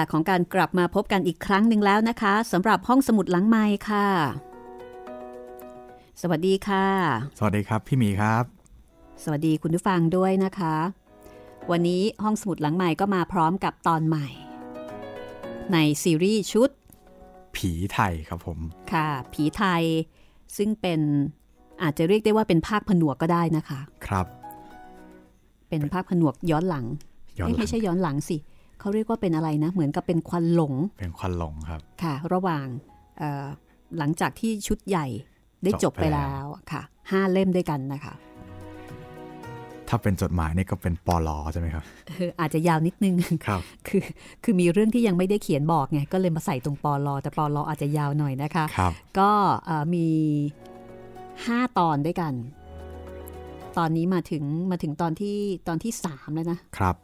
[0.00, 4.06] ลาของการกลับมาพบกันอีกครั้งหนึ่งแล้วนะคะสำหรับห้องสมุดหลังไม้ค่ะ
[6.20, 6.86] สวัสดีค่ะ
[7.38, 8.44] สวัสดีครับพี่หมีครับ
[9.22, 10.76] สวัสดีคุณผู้ฟังด้วยนะคะ
[11.70, 14.26] วันนี้ห้องสมุดหลังใหม่ก็มาพร้อมกับตอนใหม่
[15.72, 16.70] ในซีรีส์ชุด
[17.56, 18.58] ผีไทยครับผม
[18.92, 19.82] ค่ะ ผีไทย
[20.56, 21.00] ซึ่งเป็น
[21.82, 24.26] อาจจะเรียกได้ว่าเป็นภาคผนวกก็ได้นะคะ ครับ
[25.68, 26.86] เป็นภาคผนวกย้อนหลัง
[27.38, 28.36] ย้อนหเอ้ยลังไม่ใช่ย้อนหลังสิ
[28.80, 32.66] เขาเรียกว่าเป็นอะไรนะ เหมือนกับเป็นควันหลง เป็นควันหลงครับค่ะ ระหว่าง
[33.18, 33.46] เอ่อ
[33.98, 35.06] หลังจากที่ชุดใหญ่
[35.64, 38.14] ได้จจบบไปไปแล้แล้ววค่ะห้าเล่มด้วยกันนะคะ
[39.88, 43.14] ถ้าเป็นจดหมายนี่ก็เป็นปลอใช่ไหมครับเอออาจจะยาวนิดนึง
[43.46, 44.02] ครับคือ
[44.44, 49.30] คือมีเรื่องที่ยังไม่ได้เขียนบอกไงก็เลยมาใส่ตรงปอลอแต่ปอลออาจจะยาวหน่อยนะคะครับก็
[49.66, 50.06] เอ่อมี
[50.92, 52.32] 5ตอนด้วยกัน
[53.78, 55.36] ตอนนี้มาถึงมาถึงตอนที่
[55.68, 56.96] ตอนที่3แล้วนะครับ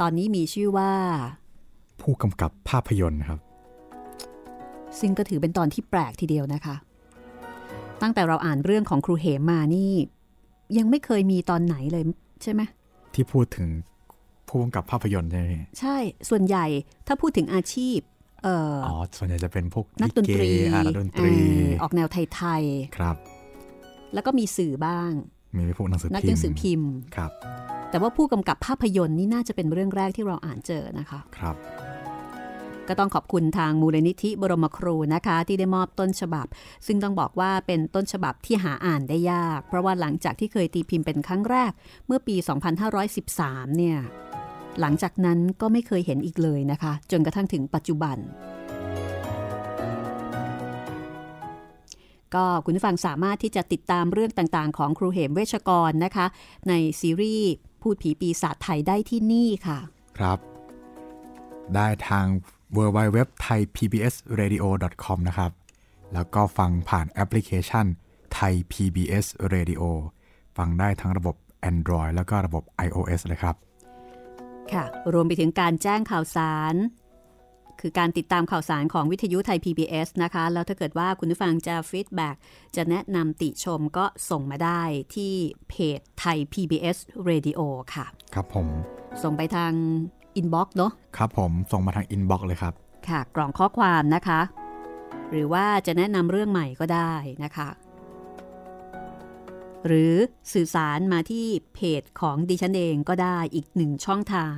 [0.00, 0.92] ตอนนี้มีชื่อว่า
[2.00, 3.40] ผู้กำกับภาพยนตร์ครับ
[5.00, 6.74] ซึ่งก็ถือเป็นตอนที่แปลกทีเดียวนะคะ
[8.02, 9.92] ตั้งแต่เราอ่านเรื่องของครูเหมมานี่
[10.78, 12.04] ยังไม่เคยมีตอนไหนเลย
[12.42, 12.62] ใช่ไหม
[13.14, 13.68] ที่พูดถึง
[14.48, 15.96] ผู้กำกับภาพยนตร์ใช่ไหมพี่ใช่
[16.28, 16.66] ส่วนใหญ่
[17.06, 17.98] ถ้าพูดถึงอาชีพ
[18.42, 22.62] เอ่อออ๋อส่วนใหญ่จะเป็นพวกนักดนตรีลิเอ่านักดนตรีเอ่อออกแนวไทย
[22.96, 25.10] ครับๆแล้วก็มีสื่อบ้าง
[25.56, 27.30] มีพวกหนังสือนักพิหนัมงสือพ์พิมพ์ครับ
[27.90, 31.56] แต่ว่าผู้กำกับภาพยนตร์นี่น่าจะเป็นเรื่องแรกที่เราอ่านเจอนะคะครับ
[32.88, 36.46] ก็ต้องขอบคุณทางมูลนิธิบรมครูนะคะ ที่ได้มอบต้นฉบับ
[36.86, 41.72] ซึ่งต้องบอกว่าเป็นต้นฉบับที่หาอ่านได้ยาก เพราะว่าหลังจากที่เคยตีพิมพ์เป็นครั้งแรก
[42.06, 42.36] เมื่อปี
[43.06, 43.98] 2513 เนี่ย
[44.80, 48.16] หลังจากนั้นก็ไม่เคยเห็นอีกเลยนะคะ จนกระทั่งถึงปัจจุบัน
[52.34, 56.26] ก็คุณผู้ฟังสามารถที่จะติดตามเรื่องต่างๆ ของครูเหมเวชกรนะคะ
[56.68, 57.50] ในซีรีส์
[57.80, 59.78] พูดผีปีศาจไทยได้ที่นี่ค่ะ
[60.18, 60.38] ครับ
[61.74, 62.26] ได้ทาง
[62.76, 64.64] w w w t h a i PBS Radio
[65.04, 65.50] com นะครับ
[66.14, 67.86] แล้วก็ฟังผ่านแอปพลิเคชัน
[68.34, 69.82] ไทย PBS Radio
[70.56, 71.36] ฟังได้ทั้งระบบ
[71.70, 73.56] Android แล้วก็ระบบ iOS เลยครับ
[74.72, 76.74] ค่ะ รวมไปถึงการแจ้งข่าวสาร
[77.82, 82.30] คือการติดตามข่าวสารของวิทยุไทย PBS นะคะ แล้วถ้าเกิดว่าคุณผู้ฟังจะ feedback
[82.76, 84.82] จะแนะนำติชมก็ส่งมาได้
[85.14, 85.32] ที่
[85.68, 86.96] เพจไทย PBS
[87.28, 87.60] Radio
[87.94, 88.66] ค่ะ ครับผม
[89.22, 89.72] ส่งไปทาง
[90.36, 92.74] inbox เนาะครับผมส่งมาทาง inbox เลยครับ
[93.08, 94.40] ค่ะ กล่องข้อความนะคะ
[95.30, 97.14] หรือว่าจะแนะนำเรื่องใหม่ก็ได้
[97.44, 97.68] นะคะ
[99.86, 100.14] หรือ
[100.52, 104.56] สื่อสารมาที่เพจของดิฉันเองก็ได้อีกหนึ่งช่องทาง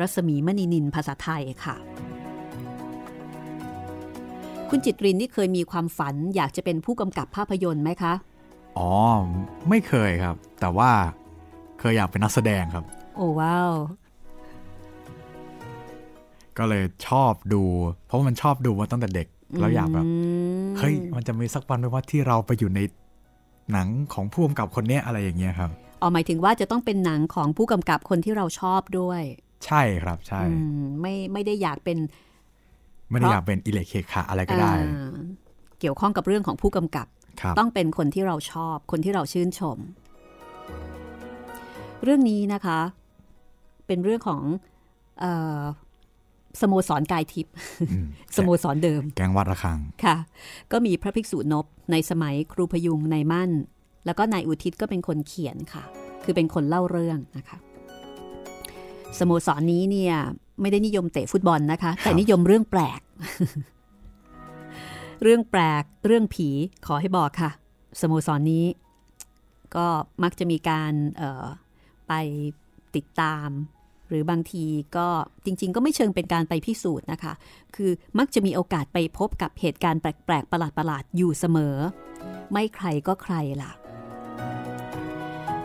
[0.00, 1.76] รัศมีมณีนินภาษาไทยค่ะ
[4.70, 8.12] คุณจิตรินนี่เคยมีความฝันอยากจะเป็นผู้กำกับภาพยนตร์ไหมคะ
[8.78, 8.90] อ๋อ
[9.68, 10.90] ไม่เคยครับ แต่ว่า
[11.78, 12.84] เคยอยากเป็นนักแสดงครับ
[13.16, 13.72] โอ้ว้าว
[16.58, 17.62] ก็เลยชอบดู
[18.06, 19.28] เพราะว่ามันชอบดูมาตั้งแต่เด็ก
[19.60, 20.06] แล้วอยากแบบ
[20.66, 22.80] มเฮ้ยมันจะมีสักวันไหมว่าที่เราไปอยู่ใน
[23.72, 25.70] หนังของผู้กำกับคนเนี้ยอะไรอย่างเงี้ยครับ
[26.00, 29.22] อ๋อหมายถึงว่าจะต้องเป็นหนังของผู้กำกับคนที่เราชอบด้วย
[29.66, 31.98] ใช่ครับใช่อืมไม่ไม่ได้อยากเป็น
[33.10, 35.16] ไม่ได้อยากเป็นอิเล็กเคขาอะไรก็ได้อ่า
[35.80, 37.06] เกี่ยวข้องกับเรื่องของผู้กำกับ
[37.40, 39.78] ครับ ต้องเป็นคนที่เราชอบ คนที่เราชื่นชม
[42.04, 42.78] เรื่องนี้นะคะ
[43.86, 44.42] เป็นเรื่องของ
[45.20, 45.24] เอ
[45.58, 45.60] อ
[46.60, 47.54] สโมสรกายทิพย์
[47.90, 48.06] อืม
[48.36, 50.16] สโมสรเดิม แกงวัดระฆังค่ะ
[50.72, 53.50] ก็มีพระภิกษุนบในสมัยครูพยุงในายมั่น
[54.06, 55.84] แล้วก็นายอุทิศก็เป็นคนเขียนค่ะ
[56.24, 57.58] คือเป็นคนเล่าเรื่องนะคะ
[59.18, 60.16] สโมสรนี้เนี่ย
[60.60, 63.00] ไม่ได้นิยมเตะฟุตบอลนะคะ แต่นิยมเรื่องแปลก
[65.22, 66.48] เรื่องแปลก เรื่องผี
[66.86, 67.50] ขอให้บอกค่ะ
[68.00, 68.64] สโมสรนี้
[69.76, 69.86] ก็
[70.22, 71.44] มักจะมีการเอ่อ
[72.08, 72.12] ไป
[72.96, 73.48] ติดตาม
[74.08, 74.64] หรือบางที
[74.96, 75.08] ก็
[75.44, 77.32] จริง ๆ ก็ไม่เชิงเป็นการไปพิสูจน์นะคะ
[77.76, 81.76] คือมักจะมีโอกาสไปพบกับเหตุการณ์แปลกๆประหลาดๆอยู่เสมอ
[82.52, 83.72] ไม่ใครก็ใครล่ะ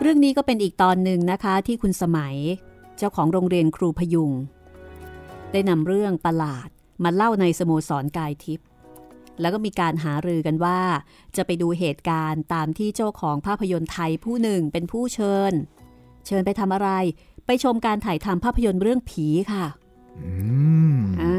[0.00, 2.36] เรื่องนี้ก็เป็นอีกตอนหนึ่งนะคะ ที่คุณสมัย
[2.98, 4.30] เจ้าของโรงเรียนครูพยุง
[5.54, 6.68] ได้นำเรื่องประหลาด
[7.04, 8.66] มาเล่าในสโมสรกายทิพย์
[9.40, 10.78] แล้วก็มีการหารือกันว่า
[11.36, 15.52] จะไปดูเหตุการณ์ตามที่เจ้าของภาพยนตร์ไทยผู้หนึ่งเป็นผู้เชิญ
[16.26, 16.90] เชิญไปทำอะไร
[17.46, 19.66] ไปชมการถ่ายทำภาพยนตร์เรื่องผีค่ะ
[20.18, 20.30] อื
[20.94, 21.38] มอ่า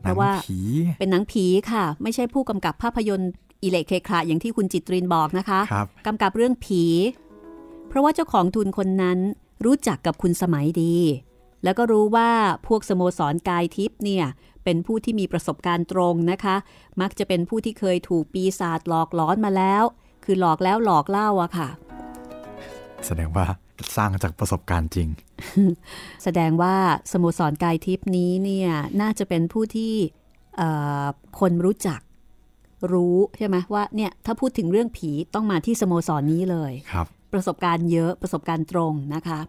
[0.00, 0.60] เพหนัราะงว่าผี
[0.98, 3.30] เป็นหนังผีค่ะ ไม่ใช่ผู้กำกับภาพยนตร์
[3.62, 6.84] อิเล็กเคคราอย่างที่คุณจิตรินบอกนะคะครับกำกับเรื่องผี
[7.88, 9.18] เพราะว่าเจ้าของทุนคนนั้น
[9.64, 10.96] รู้จักกับคุณสมัยดี
[11.64, 12.30] แล้วก็รู้ว่า
[12.66, 14.26] พวกสโมสรกายทิพย์เนี่ย
[14.64, 16.56] เป็นผู้ที่มีประสบการณ์ตรงนะคะ
[17.00, 19.82] มักจะเป็นผู้ที่เคยถูกปีศาจหลอกหลอนมาแล้ว
[20.24, 21.68] คือหลอกแล้วหลอกเล่าอะค่ะ
[23.06, 23.44] แสดงว่า
[23.96, 25.08] สร้างจากประสบการณ์จริง
[26.24, 26.74] แสดงว่า
[27.12, 28.70] สโมสรกายทิพย์นี้เนี่ย
[29.00, 29.94] น่าจะเป็นผู้ที่
[30.56, 30.68] เอ่
[31.02, 31.04] อ
[31.40, 32.00] คนรู้จัก
[32.92, 39.40] รู้ใช่ไหมว่าเนี่ยถ้าพูดถึงเรื่องผีต้องมาที่สโมสรนี้เลยครับ ประสบการณ์เยอะประสบการณ์ตรงนะคะ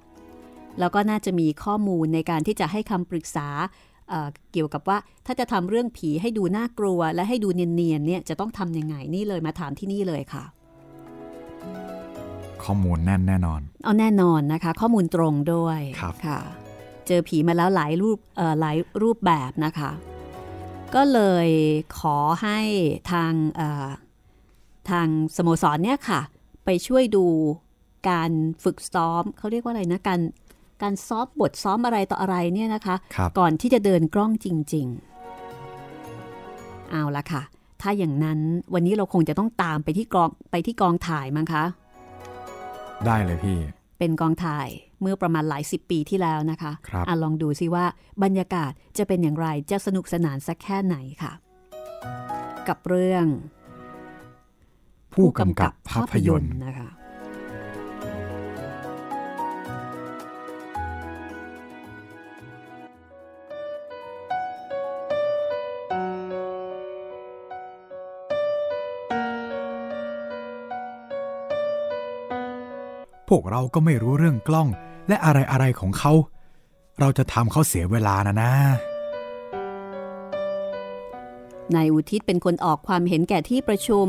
[0.80, 3.48] แล้วก็น่าจะมีข้อมูลในการที่จะให้คำปรึกษา
[4.10, 10.44] เอ่อเกี่ยวกับว่าถ้าจะทำเรื่องผีให้ดูน่ากลัว และให้ดูเนียนๆเนี่ยจะต้องทำยังไงนี่เลยมาถามที่นี่เลยค่ะ
[12.64, 16.40] ข้อมูลแน่นแน่นอน เอาแน่นอนนะคะ ข้อมูลตรงด้วยครับค่ะ
[17.08, 19.92] เจอผีมาแล้วหลายรูปเอ่อหลายรูปแบบนะคะ
[20.96, 21.50] ก็เลย
[22.00, 22.60] ขอให้
[23.12, 23.88] ทางเอ่อ
[24.90, 26.22] ทางสโมสรเนี่ยค่ะ
[26.66, 27.26] ไปช่วยดู
[28.10, 28.32] การ
[28.64, 30.20] ฝึกซ้อมเขาเรียกว่าอะไรนะการ
[30.82, 37.42] การซ้อมบทซ้อมอะไรต่ออะไรเนี่ยนะคะครับก่อนที่จะเดินกล้องจริง ๆ เอาละค่ะ
[37.82, 38.40] ถ้าอย่างนั้น
[38.74, 41.64] วันนี้เราคงจะต้องตามไปที่กองไปที่กองถ่ายมั้งคะ
[43.06, 43.58] ได้เลยพี่
[44.00, 44.68] เป็นกองถ่าย
[45.02, 47.86] เมื่อประมาณหลายสิบปีที่แล้วนะคะครับอะลองดูซิว่า
[48.24, 51.32] บรรยากาศจะเป็นอย่างไรจะสนุกสนานสักแค่ไหนค่ะ
[52.68, 53.26] กับเรื่อง
[55.14, 56.90] ผู้กำกับภาพยนตร์นะคะ
[73.30, 74.68] พวกเราก็ไม่รู้เรื่องกล้อง
[75.08, 76.14] และอะไรอะไรๆของเขา
[77.00, 78.54] เราจะทำเขาเสียเวลานะนะ
[81.76, 84.08] นายอุทิศเป็นคนออกความเห็นแก่ที่ประชุม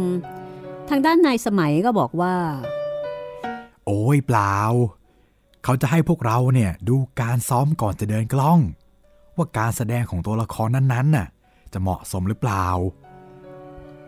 [0.89, 2.35] ทางด้านนายสมัยก็บอกว่า
[3.87, 4.57] โอ้ยเปล่า
[5.65, 8.61] เขาจะให้พวกเราเนี่ยดูการซ้อมก่อนจะเดินกล้อง
[9.37, 11.27] ว่าการแสดงของตัวละครนั้นๆน่ะ
[11.73, 12.67] จะเหมาะสมหรือเปล่า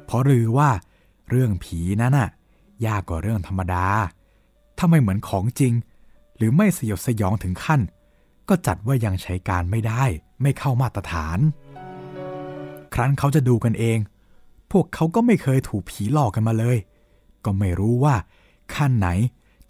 [0.05, 0.69] เพราะหรือว่า
[1.31, 2.29] เรื่องผีนั้นน่ะ
[2.87, 3.87] ยากกว่าเรื่องธรรมดา
[4.85, 5.75] ถ้าไม่เหมือนของจริง
[6.37, 7.81] หรือไม่สยดสยองถึงขั้น
[8.49, 10.05] ก็จัดว่ายังใช้การไม่ได้
[10.43, 11.39] ไม่เข้ามาตรฐาน
[12.95, 13.99] ครั้นเขาจะดูกันเอง
[14.71, 16.77] พวกเขาก็ไม่เคยถูกผีหลอกกันมาเลย
[17.45, 18.15] ก็ไม่รู้ว่า
[18.75, 19.09] ขั้นไหน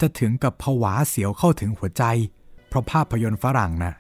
[0.00, 2.04] จะถึงกับผวาเสียวเข้าถึงหัวใจ
[2.69, 3.95] เพราะภาพยนตร์ฝรั่งนะ่ะ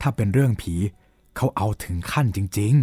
[0.00, 0.74] ถ้าเป็นเรื่องผี
[1.36, 2.74] เขาเอาถึงขั้นจริง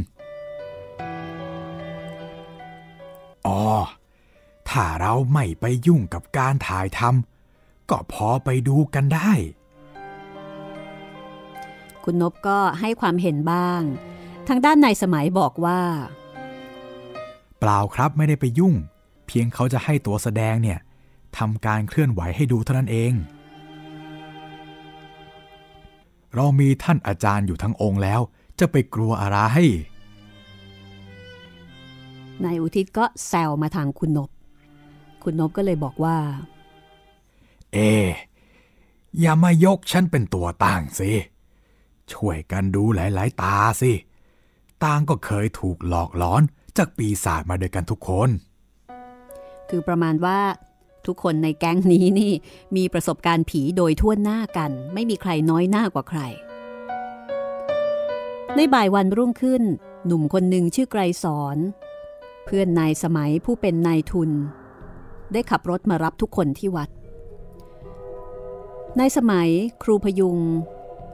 [1.08, 3.62] ๆ อ๋อ
[4.70, 7.12] ถ้าเราไม่ไปยุ่งกับการถ่ายทำ
[7.92, 9.32] ก็พอไปดูกันได้
[12.04, 13.82] คุณนบก็ให้ความเห็นบ้าง
[14.48, 15.82] ทางด้านนายสมัยบอกว่า
[17.60, 18.74] เปล่าครับไม่ได้ไปยุ่ง
[19.28, 20.80] เพียงเขาจะให้ตัวแสดงเนี่ย
[21.38, 23.14] ทำการเคลื่อนไหวให้ดูเท่านั้นเอง
[26.36, 28.22] เรามีท่านอาจารย์อยู่ทั้งองค์แล้ว
[28.60, 29.40] จะไปกลัวอะไร
[32.44, 34.30] นายอุทิศก็แซวมาทางคุณนบ
[35.24, 36.18] คุณนบก็เลยบอกว่า
[37.74, 37.80] เอ
[39.20, 41.12] อย่ามายกฉันเป็นตัวต่างสิ
[42.12, 43.92] ช่วยกันดูหลาย ๆ ตาสิ
[44.84, 46.42] ต่างก็เคยถูกหลอกหลอน
[46.78, 48.30] จากปีศาจมาด้วยกันทุกคน
[49.70, 50.40] คือประมาณว่า
[51.06, 52.32] ทุกคนในแก๊งนี้นี่
[52.76, 56.22] มีประสบการณ์ผีโดยทั่วหน้ากัน ไม่มีใครน้อยหน้ากว่าใคร
[58.56, 59.64] ในบ่ายวันรุ่งขึ้น
[60.06, 61.58] หนุ่มคนหนึ่งชื่อไกรสอน
[62.46, 64.32] เพื่อนนายสมัยผู้เป็นนายทุน
[65.34, 66.90] ได้ขับรถมารับทุกคนที่วัด
[68.98, 69.50] ในสมัย
[69.84, 70.40] ครูพยุง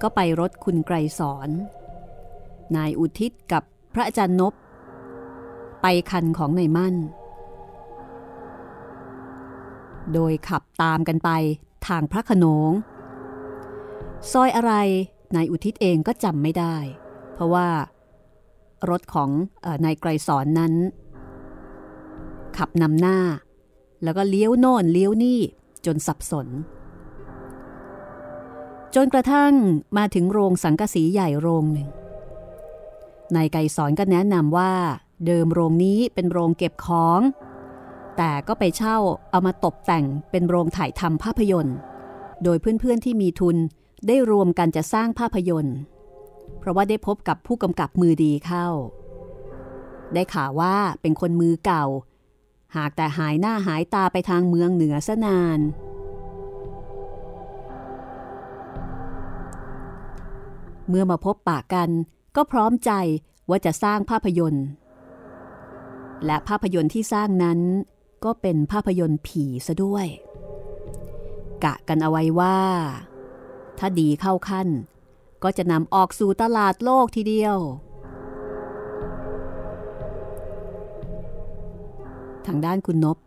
[0.01, 1.49] ก็ไปรถคุณไกรสอน
[2.75, 4.53] นายอุทิศกับพระอาจารย์นบ
[5.81, 6.95] ไปคันของนายมั่น
[10.13, 11.29] โดยขับตามกันไป
[11.87, 12.71] ทางพระขนง
[14.31, 14.73] ซอยอะไร
[15.35, 16.75] นายอุทิศเองก็จำไม่ได้
[17.33, 17.67] เพราะว่า
[18.89, 19.29] รถของ
[19.65, 20.73] ออนายไกรสอนนั้น
[22.57, 23.19] ขับนำหน้า
[24.03, 25.39] แล้วก็เลี้ยวโน่นเลี้ยวนี่
[25.85, 26.47] จนสับสน
[28.99, 29.53] จนกระทั่ง
[29.97, 31.89] มาถึงโรงสังกสีใหญ่โรงหนึ่ง
[33.35, 34.73] นายไกรสอนก็แนะนำว่า
[35.25, 37.21] เดิมโรงนี้เป็นโรงเก็บของ
[38.17, 38.97] แต่ก็ไปเช่า
[39.31, 41.77] เอามาตกแต่งเป็นโรงถ่ายทำภาพยนตร์
[42.43, 43.57] โดยเพื่อนๆที่มีทุน
[44.07, 45.77] ได้รวมกันจะสร้างภาพยนตร์
[46.59, 48.67] เพราะว่าได้พบกับผู้กำกับมือดีเข้า
[50.13, 51.85] ได้ข่าวว่าเป็นคนมือเก่า
[52.75, 55.59] หากแต่หายหน้าหายตาไปทางเมืองเหนือซะนาน
[60.89, 61.89] เมื่อมาพบปากกัน
[62.35, 62.91] ก็พร้อมใจ
[63.49, 64.65] ว่าจะสร้างภาพยนตร์
[66.25, 67.59] และภาพยนตร์ที่สร้างนั้น
[68.23, 70.07] ก็เป็นภาพยนตร์ผีซะด้วย
[71.63, 72.59] กะกันเอาไว้ว่า
[73.79, 74.67] ถ้าดีเข้าขั้น
[75.43, 77.57] ก็จะนำออกสู่ตลาดโลกทีเดียว
[82.45, 83.17] ทางด้านคุณนบ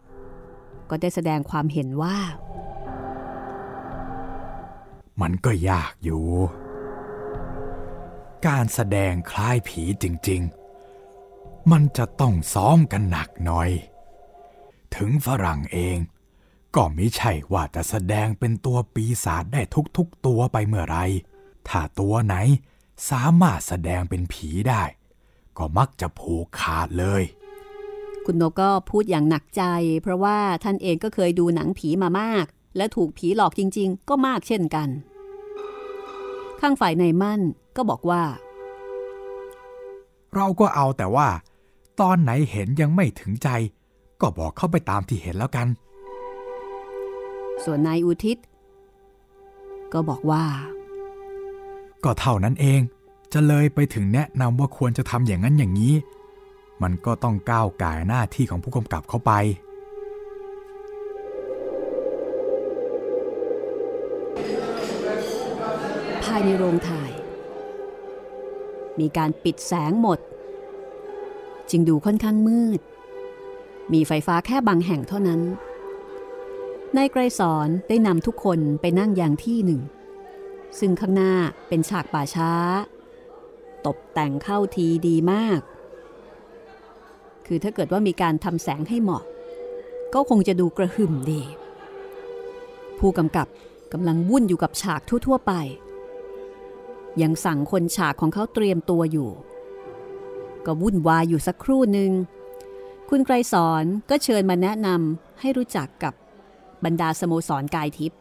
[0.90, 2.18] ก็ได้แสดงความเห็นว่า
[5.20, 6.24] มันก็ยากอยู่
[8.46, 10.42] การแสดงคล้ายผีจริง
[11.06, 13.70] ๆ มันจะต้องซ้อมกันหนักหน่อย
[14.96, 15.98] ถึงฝรั่งเอง
[16.74, 19.62] ก็ไม่ใช่ว่าจะแสดงเป็นตัวปีศาจได้
[19.96, 20.98] ทุกๆตัวไปเมื่อไร
[21.68, 22.36] ถ้าตัวไหน
[23.10, 24.82] สามารถแสดงเป็นผีได้
[25.56, 27.22] ก็มักจะผูกขาดเลย
[28.24, 29.62] คุณนกก็พูดอย่างหนักใจ
[30.02, 32.44] เพราะว่าท่านเองก็เคยดูหนังผีมามาก
[32.76, 34.88] และถูกผีหลอกจริง ๆ ก็มากเช่นกัน
[36.60, 37.40] ข้างฝ่ายในายมั่น
[37.82, 38.22] ก็บอกว่า
[40.36, 41.28] เราก็เอาแต่ว่า
[42.00, 43.48] ตอนไหนเห็นยังไม่ถึงใจ
[44.20, 45.66] ก็บอกเข้าไปตามที่เห็นแล้วกัน
[47.64, 48.36] ส่วนนายอุทิศ
[49.92, 50.44] ก็บอกว่า
[52.04, 52.80] ก็เท่านั้นเอง
[53.32, 55.94] จะเลยไปถึงแนะนำว่าควรจะทำอย่างนั้นอย่างนี้
[56.82, 59.32] มันก็ต้องก้าวก่ายหน้าที่ของผู้กำกับเข้าไป
[66.24, 67.09] ภายในโรงถ่าย
[69.00, 70.18] มีการปิดแสงหมด
[71.70, 72.80] จึงดูค่อนข้างมืด
[73.92, 75.40] มีไฟฟ้าแค่บางแห่งเท่านั้น
[76.96, 79.80] นายไกรสอนได้นำทุกคนไปนั่งอย่างที่หนึ่ง
[80.78, 81.32] ซึ่งข้างหน้า
[81.68, 82.52] เป็นฉากป่าช้า
[83.86, 85.60] ตกแต่งเข้าทีดีมาก
[87.46, 89.22] คือถ้าเกิดว่ามีการทำแสงให้เหมาะ
[90.14, 91.42] ก็คงจะดูกระหึ่มดี
[92.98, 93.46] ผู้กำกับ
[93.92, 95.52] กำลังวุ่นอยู่กับฉากทั่ว ๆ ไป
[97.22, 99.30] ยังสั่งคนฉากของเขาเตรียมตัวอยู่
[100.66, 102.12] ก็วุ่นวายอยู่สักครู่หนึ่ง
[103.08, 106.14] คุณไกรสอนก็เชิญมาแนะนำให้รู้จักกับ
[106.84, 108.18] บรรดาสโมสรกายทิพย์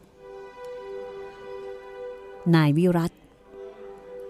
[2.55, 3.12] นายวิรัต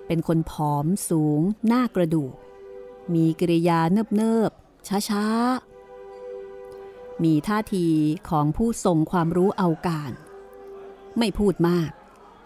[0.07, 2.35] เป็นคนผอมสูง หน้ากระดูก
[3.13, 3.79] มีกิริยา
[4.15, 7.87] เนิบๆช้าๆมีท่าที
[8.29, 10.11] ของผู้ทรงความรู้เอาการ
[11.17, 11.91] ไม่พูดมาก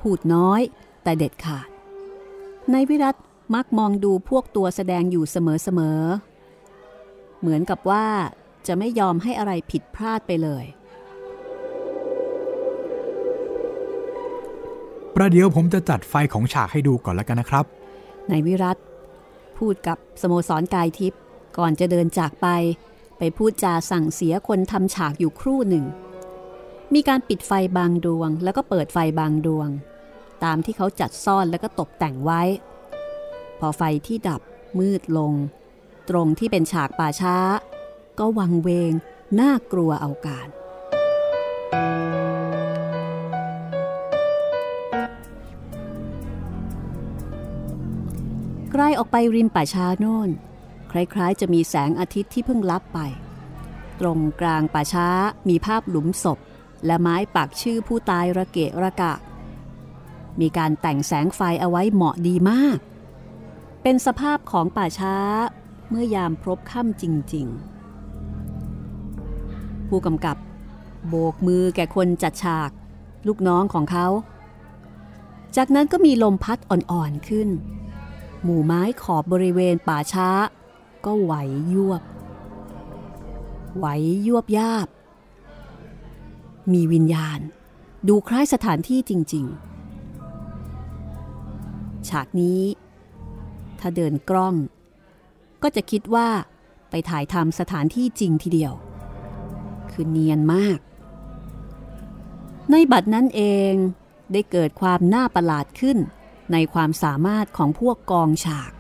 [0.02, 0.62] พูดน้อย
[1.04, 1.68] แต่เด็ดขาด
[2.72, 3.16] นายวิรัต
[3.56, 8.06] มักมองดูพวกตัวแสดงอยู่เสมอๆ เหมือนกับว่า
[8.68, 10.66] จะไม่ยอมให้อะไรผิดพลาดไปเลย
[15.16, 17.66] ประเดี๋ยวผมจะจัดไฟของฉากให้ดูก่อนแล้วกันนะครับ
[18.30, 18.78] นายวิรัต
[19.58, 21.22] พูดกับสโมสรกายทิพย์
[21.58, 22.48] ก่อนจะเดินจากไป
[23.18, 25.86] ไปไปพูดจาสั่งเสียคนทำฉากอยู่ครู่หนึ่ง
[26.94, 29.70] มีการปิดไฟบางดวงแล้วก็เปิดไฟบางดวง
[30.44, 32.42] ตามที่เขาจัดซ่อนแล้วก็ตกแต่งไว้
[33.60, 34.42] พอไฟที่ดับ
[34.80, 35.34] มืดลง
[36.10, 37.38] ตรงที่เป็นฉากป่าช้า
[38.20, 38.92] ก็วังเวง
[39.40, 40.48] น่ากลัวเอาการ
[48.72, 50.30] ใกล้ออกไปริมป่าช้าโน่น
[50.92, 53.00] คล้ายๆ จะมีแสงอาทิตย์ที่เพิ่งลับไป
[54.00, 55.08] ตรงกลางป่าช้า
[55.50, 56.40] มีภาพหลุมศพ
[56.86, 59.14] และไม้ปักชื่อผู้ตายระเกะระกะ
[60.42, 62.78] มีการแต่งแสงไฟเอาไว้เหมาะดีมาก
[63.82, 65.16] เป็นสภาพของป่าช้า
[65.90, 67.48] เมื่อยามพบค่ำจริง
[68.34, 70.38] ๆ ผู้กำกับ
[71.08, 72.72] โบกมือแก่คนจัดฉาก
[73.28, 74.08] ลูกน้องของเขา
[75.56, 77.50] จากนั้นก็มีลมพัดอ่อน ๆ ขึ้น
[78.44, 80.30] หมู่ไม้ขอบบริเวณป่าช้า
[81.06, 81.34] ก็ไหว
[81.74, 82.02] ยวบ
[83.78, 83.86] ไหว
[84.28, 84.88] ยวบยาบ
[86.72, 87.40] มีวิญญาณ
[88.08, 89.73] ดูคล้ายสถานที่จริง ๆ
[92.10, 92.62] ฉากนี้
[93.80, 94.56] ถ้าเดินกล้อง
[95.64, 96.30] ก็จะคิดว่า
[96.90, 98.74] ไปถ่ายทำสถานที่จริงทีเดียว
[99.92, 100.80] คือเนียนมาก
[102.72, 103.42] ในบัดนั้นเอ
[103.72, 103.74] ง
[104.32, 105.98] ได้เกิดความน่าประหลาดขึ้น
[106.52, 108.72] ในความสามารถของพวกกองฉาก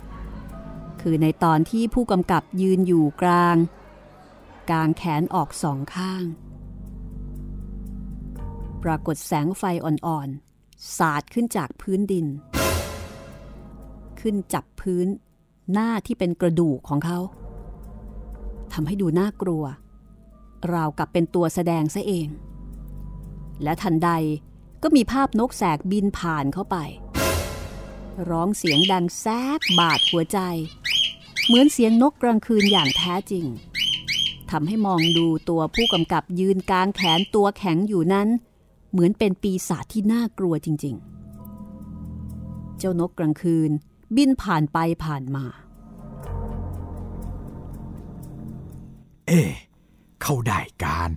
[1.01, 3.57] คือในตอนที่ผู้กำกับยืนอยู่กลาง
[4.71, 6.23] กางแขนออกสองข้าง
[8.83, 12.25] ปรากฏแสงไฟอ่อนๆ สาดขึ้นจากพื้นดิน
[14.23, 15.07] ขึ้นจับพื้น
[15.71, 17.19] หน้าที่เป็นกระดูกของเขา
[18.73, 19.63] ทำให้ดูน่ากลัว
[20.73, 22.27] ราวกับเป็นตัวแสดงซะเอง
[23.63, 24.09] และทันใด
[24.83, 26.77] ก็มีภาพนกแสกบินผ่านเข้าไป
[28.29, 29.25] ร้องเสียงดังแซ
[29.57, 30.39] กบาดหัวใจ
[31.45, 33.45] เหมือนเสียงนกกลางคืนอย่างแท้จริง
[34.51, 38.27] ทำให้มองดูตัวผู้กำกับยืนกลางแขนตัวแข็งอยู่นั้น
[38.91, 40.95] เหมือนเป็นปีศาจที่น่ากลัวจริง
[41.91, 43.71] ๆ เจ้านกกลางคืน
[44.15, 45.45] บินผ่านไปผ่านมา
[49.27, 49.49] เอ๊ะ
[50.21, 51.09] เข้าได้การ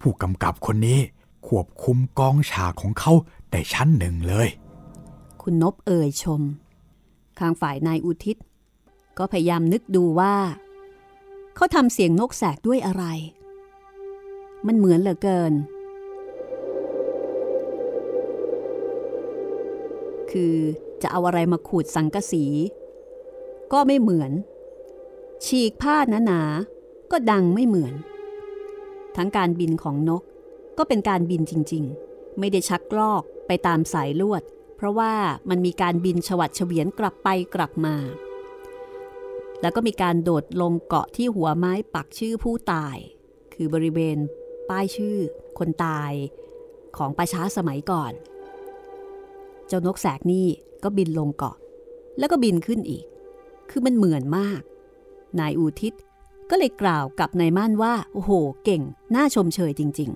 [0.00, 1.00] ผู้กำกับคนนี้
[1.48, 3.12] ควบคุมกองฉากของเขา
[3.50, 4.48] ได้ชั้นหนึ่งเลย
[5.42, 6.42] คุณนบเอ่ยชม
[7.38, 8.36] ข้างฝ่ายนายอุทิศ
[9.18, 10.34] ก็พยายามนึกดูว่า
[11.54, 13.04] เขาทำเสียงนกแสกด้วยอะไร
[14.66, 15.52] มันเหมือนเหลือเกิน
[20.30, 20.56] คือ
[21.02, 22.44] จะเอาอะไรมาขูดสังกะสี
[23.72, 24.32] ก็ไม่เหมือน
[25.44, 27.94] ฉีกผ้าหนาๆก็ดังไม่เหมือน
[29.16, 30.22] ทั้งการบินของนก
[30.78, 34.42] ก็เป็นการบินจริงๆ ไม่ได้ชักลอกไปตามสายลวด
[34.76, 35.14] เพราะว่า
[35.48, 37.96] มันมีการบินฉวัดเฉวียนกลับไปกลับมา
[39.60, 42.96] แล้วก็มีการโดดลงเกาะที่หัวไม้ปักชื่อผู้ตาย
[43.54, 44.18] คือบริเวณ
[44.68, 45.16] ป้ายชื่อ
[45.58, 46.12] คนตาย
[46.96, 48.12] ของประช้าสมัยก่อน
[49.66, 50.48] เจ้านกแสกนี่
[50.82, 51.56] ก็บินลงเกาะ
[52.18, 53.04] แล้วก็บินขึ้นอีก
[53.70, 54.60] คือมันเหมือนมาก
[55.38, 55.94] นายอูทิศ
[56.50, 58.30] ก็เลยกล่าวกับนายมั่นว่า โอ้โห
[58.64, 58.82] เก่ง
[59.14, 60.10] น่าชมเชยจริง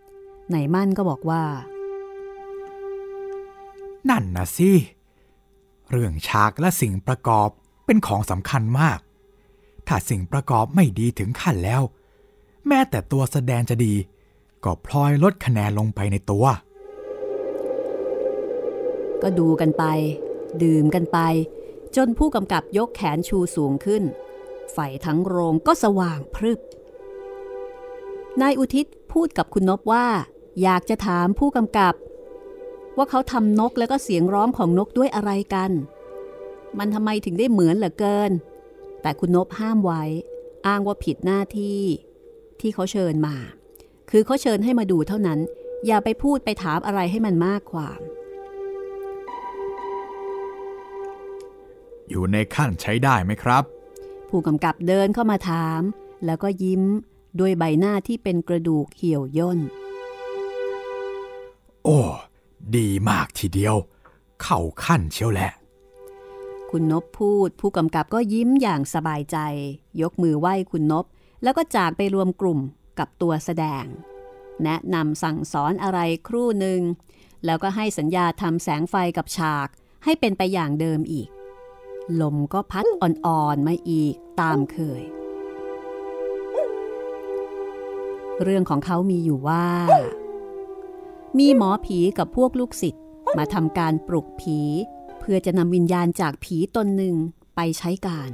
[0.00, 1.42] ๆ นายมั่นก็บอกว่า
[4.10, 4.70] นั่นนะสิ
[5.90, 7.48] เรื่องฉากและสิ่งประกอบ
[7.86, 8.98] เป็นของสำคัญมาก
[9.86, 11.82] ถ้าสิ่งประกอบไม่ดีถึงขั้นแล้ว
[12.66, 13.94] แม้แต่ตัวแสดงจะดี
[14.64, 16.44] ก็พลอยลดคะแนนลงไปในตัว
[19.22, 19.84] ก็ดูกันไป
[20.62, 21.18] ดื่มกันไป
[21.96, 24.02] จนผู้กำกับยกแขนชูสูงขึ้น
[24.72, 26.60] ไฟทั้งโรงก็สว่างพรึบ
[28.40, 30.06] นายอุทิศพูดกับคุณนบว่า
[30.62, 31.94] อยากจะถามผู้กำกับ
[32.96, 35.70] ว่าเขาทำนกแล้วก็เสียงร้องของนกด้วยอะไรกัน
[36.78, 38.30] มันทำไมถึงได้เหมือนเหลือเกิน
[39.02, 40.02] แต่คุณนบห้ามไว้
[40.66, 41.80] อ้างว่าผิดหน้าที่
[42.60, 43.36] ที่เขาเชิญมา
[44.10, 45.38] คือเขาเชิญให้มาดูเท่านั้น
[45.86, 48.00] อย่าไปพูดไปถามอะไรให้มันมากความ
[52.08, 53.64] อยู่ในขั้นใช้ได้ไหมครับ
[54.28, 55.80] ผู้กำกับเดินเข้ามาถาม
[56.24, 56.82] แล้วก็ยิ้ม
[57.40, 59.58] ด้วยใบหน้าที่เป็นกระดูกเหี่ยวย่น
[61.84, 62.00] โอ้
[62.76, 63.76] ดีมากทีเดียว
[64.42, 65.52] เข้าขั้นเชียวแหละ
[66.70, 69.38] คุณนบพูด ผู้กำกับก็ยิ้มอย่างสบายใจ
[70.02, 71.04] ยกมือไหว้คุณนบ
[71.42, 72.60] แล้วก็จากไปรวมกลุ่ม
[72.98, 73.84] กับตัวแสดง
[74.64, 76.80] แนะนำสั่งสอนอะไรครู่หนึ่ง
[77.44, 79.68] แล้วก็ให้สัญญาทำแสงไฟกับฉาก
[80.04, 81.28] ให้เป็นไปอย่างเดิมอีก
[82.20, 85.02] ลมก็พัดอ่อนๆมาอีกตามเคย
[88.42, 89.66] เรื่องของเขามีอยู่ว่า
[91.38, 93.02] มีหมอผีกับพวกลูกศิษย์
[93.38, 94.58] มาทำการปลุกผี
[95.18, 97.16] เพื่อจะนำวิญญาณจากผีตนหนึ่ง
[97.56, 98.30] ไปใช้การ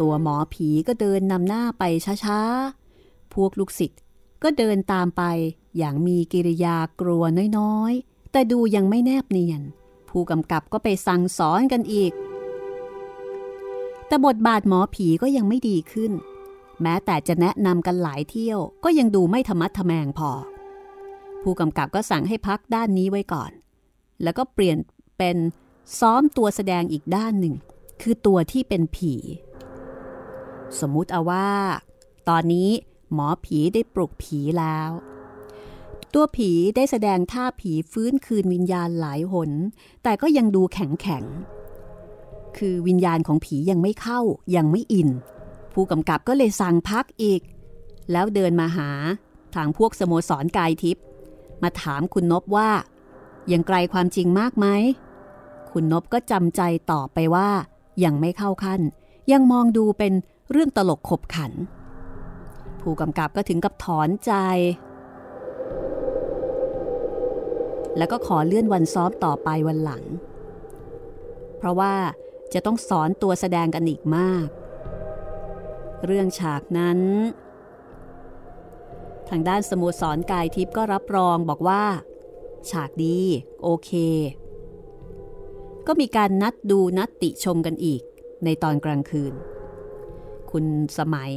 [0.00, 1.84] ตัวหมอผีก็เดินนำหน้าไป
[2.24, 4.00] ช้าๆ พวกลูกศิษย์
[4.42, 5.22] ก็เดินตามไป
[5.78, 7.22] อย่างมีกิริยากลัว
[7.58, 9.62] น้อยๆ แต่ดูยังไม่แนบเนียน
[10.08, 12.12] ผู้กำกับก็ไปสั่งสอนกันอีก
[14.10, 16.12] แต่บทบาทหมอผีก็ยังไม่ดีขึ้น
[16.82, 20.30] แม้แต่จะแนะนำกันหลายเที่ยวก็ยังดูไม่ธรรมัดทแมงพอ
[21.42, 23.50] ผู้กำกับก็สั่งให้พักด้านนี้ไว้ก่อน
[24.22, 24.78] แล้วก็เปลี่ยน
[25.18, 25.36] เป็น
[25.98, 27.54] ซ้อมตัวแสดงอีกด้านหนึ่ง
[28.02, 29.14] คือตัวที่เป็นผี
[30.80, 31.50] สมมุติเอาว่า
[32.28, 32.70] ตอนนี้
[33.12, 34.90] หมอผีได้ปลุกผีแล้ว
[36.14, 39.50] ตัวผีได้แสดงท่าผีฟื้นคืนวิญญาณหลายหน
[40.02, 41.24] แต่ก็ยังดูแข็งแข็ง
[42.58, 44.20] คือวิญญาณของผียังไม่เข้า
[44.56, 45.08] ยังไม่อิน
[45.74, 47.40] ผู้กำกับก็เลยสั่งพักอีก
[48.12, 48.90] แล้วเดินมาหา
[49.54, 51.04] ทางพวกสโมสรกายทิพย์
[51.62, 52.70] มาถามคุณนบว่า
[53.52, 54.66] ยังไกลความจริงมากไหม
[55.72, 57.50] คุณนบก็จำใจตอบไปว่า
[58.04, 58.80] ยังไม่เข้าขั้น
[59.32, 60.12] ยังมองดูเป็น
[60.50, 61.52] เรื่องตลกขบขัน
[62.80, 64.32] ผู้กำกับก็ถึงกับถอนใจ
[67.96, 70.04] แล้วก็ขอเลื่อนวันซ้อมต่อไปวันหลัง
[71.58, 71.94] เพราะว่า
[72.54, 74.46] จะต้องสอนตัวแสดงกันอีกมาก
[76.06, 77.00] เรื่องฉากนั้น
[79.28, 81.82] ทางด้านสโมสรกายทิพย์ก็รับรองบอกว่า
[82.70, 83.18] ฉากดี
[83.62, 83.90] โอเค
[85.86, 88.02] ก็มีการนัดดูนัดติชมกันอีก
[88.44, 89.32] ในตอนกลางคืน
[90.50, 90.64] คุณ
[90.98, 91.32] สมัย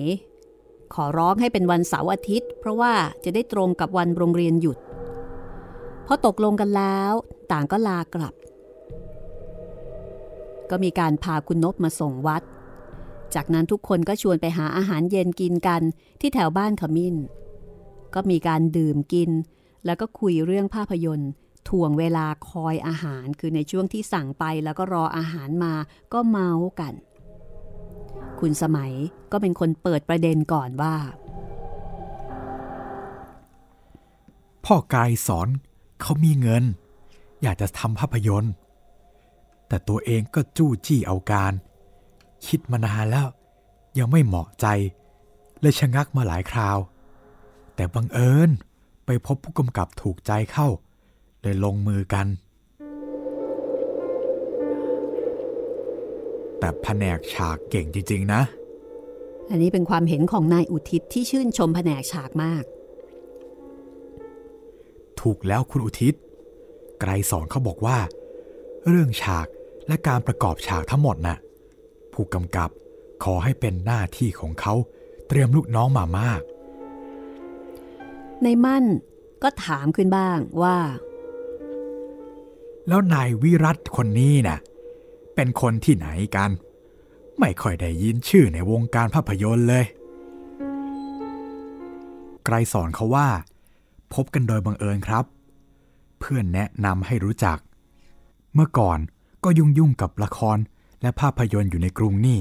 [0.93, 4.77] ขอร้องให้เป็นวันเสาร์อาทิตย์ เพราะว่าจะได้ตรงกับวันโรงเรียนหยุด
[6.07, 7.13] พอตกลงกันแล้ว
[7.51, 8.33] ต่างก็ลากลับ
[10.69, 12.41] ก็มีการพาคุณนบมาส่งวัด
[13.35, 15.81] จากนั้นทุกคนก็ชวนไปหาอาหารเย็นกินกัน
[16.21, 17.15] ที่แถวบ้านขมิ้น
[18.13, 19.31] ก็มีการดื่มกิน
[19.85, 21.31] แล้วก็คุยเรื่องภาพยนตร์
[21.69, 25.73] ถ่วงเวลาคอยอาหาร คือในช่วงที่สั่งไปแล้วก็รออาหารมา
[26.13, 26.93] ก็เมาส์กัน
[28.39, 28.93] คุณสมัย
[29.31, 30.95] ก็เป็นคนเปิดประเด็นก่อนว่า
[34.65, 35.47] พ่อกายสอน
[36.01, 36.63] เขามีเงิน
[37.43, 38.53] อยากจะทำภาพยนตร์
[39.73, 41.53] แต่ตัวเองก็จู้จี้เอาการ
[42.47, 43.27] คิดมานานแล้ว
[43.97, 44.67] ยังไม่เหมาะใจ
[45.61, 46.77] เลยชะงักมาหลายคราว
[47.75, 48.49] แต่บังเอิญ
[49.05, 50.67] ไปพบผู้กำกับถูกใจเข้า
[51.41, 52.27] เลยลงมือกัน
[56.59, 58.41] แต่แผนกฉากเก่งจริง ๆ นะ
[59.49, 62.63] อันนี้เป็นความเห็นของนายอุทิศที่ชื่นชมแผนกฉากมาก
[65.21, 66.13] ถูกแล้วคุณอุทิศ
[66.99, 67.97] ไกรสอนเขาบอกว่า
[68.89, 69.47] เรื่องฉาก
[69.87, 71.37] และการประกอบฉากทั้งหมดน่ะ
[72.13, 72.69] ผู้กำกับ
[73.23, 74.73] ขอให้เป็นหน้าที่ของเขา
[75.27, 76.41] เตรียมลูกน้องมามาก
[78.43, 78.85] ในมั่น
[79.43, 80.77] ก็ถามขึ้นบ้างว่า
[82.87, 84.59] แล้วนายวิรัตคนนี้น่ะ
[85.35, 86.49] เป็นคนที่ไหนกัน
[87.39, 89.85] ไม่ค่อยได้ยินชื่อในวงการภาพยนตร์เลย
[92.45, 93.27] ไกรสอนเขาว่า
[94.13, 95.25] พบกันโดยบังเอิญครับ
[96.19, 97.57] เพื่อนแนะนำให้รู้จัก
[98.53, 98.99] เมื่อก่อน
[99.43, 100.57] ก็ยุ่งยุ่งกับละคร
[101.01, 102.39] และภาพยนตร์อยู่ในกรุงนี่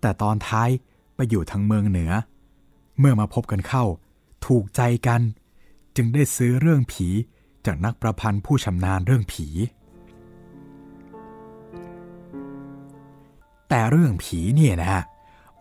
[0.00, 0.70] แต่ตอนท้าย
[1.14, 2.12] ไปอยู่ทางเมืองเหนือ
[2.98, 3.84] เมื่อมาพบกันเข้า
[4.46, 5.20] ถูกใจกัน
[5.96, 7.06] จึงได้ซื้อเรื่องผี
[7.66, 9.46] จากนักประพันธ์ผู้ชำนาญเรื่องผี
[13.68, 15.02] แต่เรื่องผีเนี่ยนะ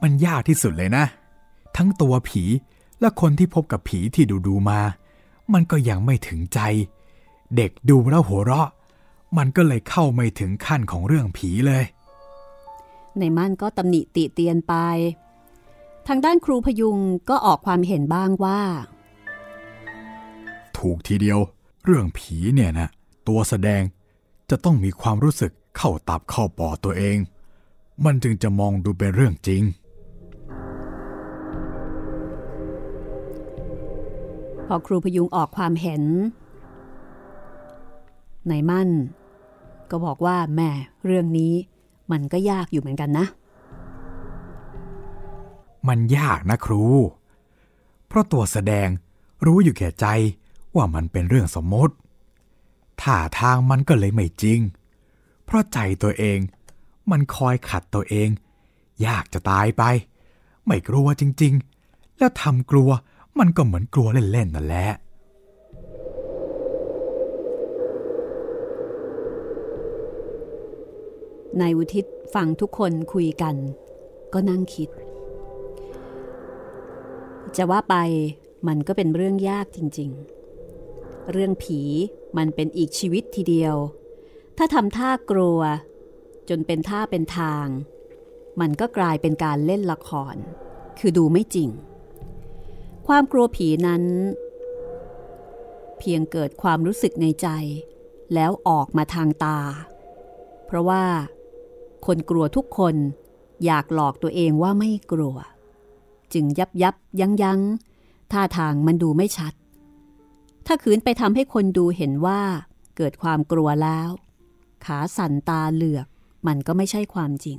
[0.01, 1.05] มันยากที่สุดเลยนะ
[1.77, 2.43] ทั้งตัวผี
[2.99, 4.79] และคนที่พบกับผีที่ดูดูมา
[5.53, 6.59] มันก็ยังไม่ถึงใจ
[7.55, 8.69] เด็กดูแล้วหัวเราะ
[9.38, 11.84] มันก็เลยเข้าไม่ถึงขั้นของเรื่องผีเลย
[13.17, 14.74] ในมั่นก็ตำหนิติเตียนไป
[16.08, 16.98] ทางด้านครูพยุง
[17.30, 18.62] ก็ออกความเห็นบ้างว่า
[20.78, 21.39] ถูกทีเดียว
[21.84, 22.88] เรื่องผีเนี่ยนะ
[23.28, 23.82] ตัวแสดง
[24.50, 27.17] จะต้องมีความรู้สึกเข้าตับเข้าปอดตัวเอง
[28.06, 29.63] มันจึงจะมองดูเป็นเรื่องจริง
[34.65, 36.04] พอครูพยุงออกความเห็น
[38.50, 38.89] ในมั่น
[39.91, 40.69] ก็บอกว่าแม่
[41.06, 41.54] เรื่องนี้
[42.12, 43.26] มันก็ยากอยู่เหมือนกันนะ
[45.88, 46.84] มันยากนะครู
[48.08, 48.88] เพราะตัวแสดง
[49.46, 50.06] รู้อยู่แก่ใจ
[50.76, 51.96] ว่ามันเป็นเรื่องสมมติ
[53.02, 54.60] ท่าทางมันก็เลยไม่จริง
[55.46, 56.39] เพราะใจตัวเอง
[57.12, 58.30] มันคอยขัดตัวเอง
[59.08, 59.84] ยากจะตายไป
[60.65, 61.54] ไม่กลัวจริง
[61.86, 62.89] ๆ แล้วทำกลัว
[63.39, 64.88] มันก็เหมือนกลัวเล่นๆนั่นแหละ
[71.61, 73.55] นายอุทิศฟังทุกคนคุยกัน
[74.33, 74.89] ก็นั่งคิด
[77.55, 77.95] จะว่าไป
[78.67, 80.09] มันก็เป็นเรื่องยากจริง
[80.69, 81.81] ๆ เรื่องผี
[82.37, 83.75] มันเป็นอีกชีวิตทีเดียว
[84.57, 85.59] ถ้าทำท่ากลัว
[86.49, 87.67] จนเป็นท่าเป็นทาง
[88.61, 90.35] มันก็กลายเป็นการเล่นละคร
[90.99, 91.69] คือดูไม่จริง
[93.07, 94.03] ความกลัวผีนั้น
[95.99, 97.47] เพียงเกิดความรู้สึกในใจ
[98.33, 99.59] แล้วออกมาทางตา
[100.65, 101.03] เพราะว่า
[102.05, 102.95] คนกลัวทุกคน
[103.65, 105.37] อยากหลอกตัวเองว่าไม่กลัว
[106.33, 107.61] จึงยับยับยั้งยั้ง
[108.31, 109.53] ท่าทางมันดูไม่ชัด
[110.65, 112.41] ถ้าขืนไปทำให้คนดูเห็นว่า
[112.97, 114.09] เกิดความกลัวแล้ว
[114.85, 116.07] ขาสั่นตาเหลือก
[116.47, 117.57] มันก็ไม่ใช่ความจริง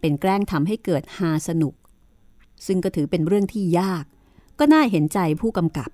[0.00, 1.74] เป็นแกล้งทำให้เกิดฮาสนุก
[2.66, 4.04] ซึ่งก็ถือเป็นเรื่องที่ยาก
[4.58, 5.90] ก็น่าเห็นใจผู้กำกับ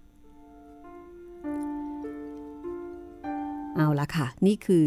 [3.76, 4.86] เอาละค่ะ นี่คือ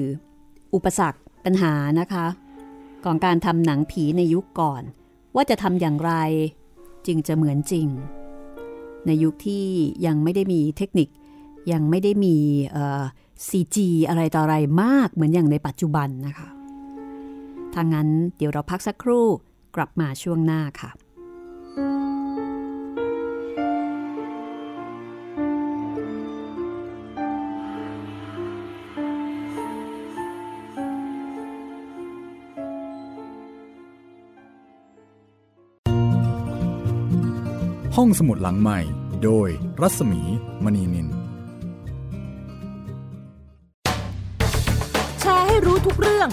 [0.74, 2.26] อุปสรรคปัญหานะคะ
[3.06, 4.84] ของการทำหนังผีในยุคก่อน
[5.36, 6.14] ว่าจะทำอย่างไร
[7.08, 7.88] จึงจะเหมือนจริง
[9.06, 9.66] ในยุคที่
[10.06, 11.10] ยังไม่ได้มีเทคนิค
[11.72, 12.36] ยังไม่ได้มี
[13.48, 16.50] ซีจีอะไรต่ออะไรมากเหมือนอย่างในปัจจุบันนะคะ
[17.76, 19.26] ทางนั้นเดี๋ยวเราพักสักครู่
[19.76, 20.92] กลับมาช่วงหน้าค่ะ
[37.98, 38.80] ห้องสมุดหลังใหม่
[39.24, 39.50] โดย
[39.82, 40.22] รัศมี
[40.64, 41.08] มณีนิน
[45.20, 46.30] แชร์ให้รู้ทุกเรื่อง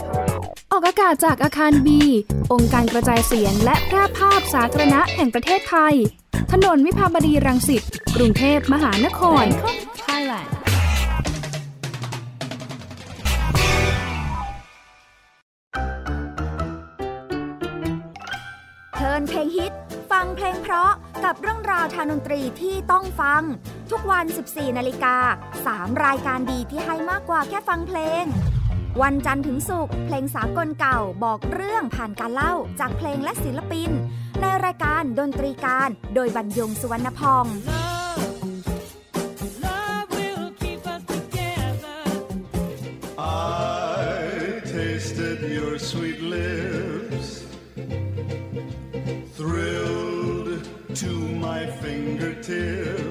[0.71, 2.01] ออกอากาศจากอาคารบี
[2.53, 5.95] องค์การกระจายเสียงและแพร่ภาพสาธารณะแห่งประเทศไทย
[6.51, 7.83] ถนนวิภาวดีรังสิต
[8.15, 9.45] กรุงเทพมหานคร
[10.05, 10.49] Thailand
[18.93, 19.73] เพลินเพลงฮิต
[20.11, 20.91] ฟังเพลงเพราะ
[21.25, 23.41] กับเรื่องราวทางดนตรีที่ต้องฟัง
[23.91, 25.15] ทุกวัน 14 นาฬิกา
[25.61, 28.25] 3 รายการดีที่ให้มากกว่าแค่ฟังเพลง
[29.01, 33.89] วันจันทร์ถึงศุกร์เพลงสากลเก่าบอกเรื่องผ่านการเล่าจากเพลงและศิลปิน
[34.41, 37.45] ในรายการดนตรีการ โดยบรรยงสุวรรณพอง
[43.17, 47.27] I tasted your sweet lips,
[49.37, 50.49] thrilled
[51.01, 51.11] to
[51.45, 53.10] my fingertips.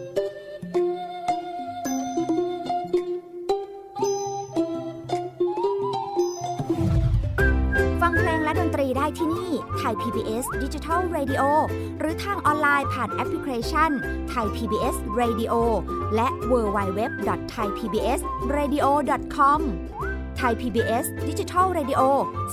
[8.97, 11.43] ได้ที่นี่ไทย PBS Digital Radio
[11.99, 13.91] หรือทางออนไลน์ผ่านแอปพลิเคชัน
[14.29, 15.53] ไทย PBS Radio
[16.15, 17.01] และ w w w
[17.53, 18.19] t h a i p b s
[18.55, 18.87] r a d i o
[19.35, 19.61] c o m
[20.37, 22.01] ไทย PBS ดิจิทัล Radio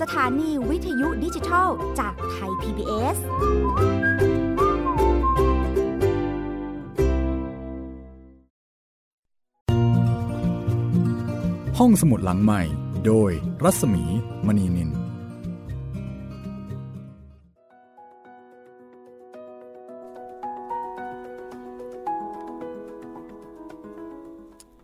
[0.00, 3.16] สถานีวิทยุดิจิทัลจากไทย PBS
[11.78, 12.62] ห้องสมุดหลังใหม่
[13.06, 13.30] โดย
[13.64, 14.04] รัศมี
[14.46, 15.07] มณีนิน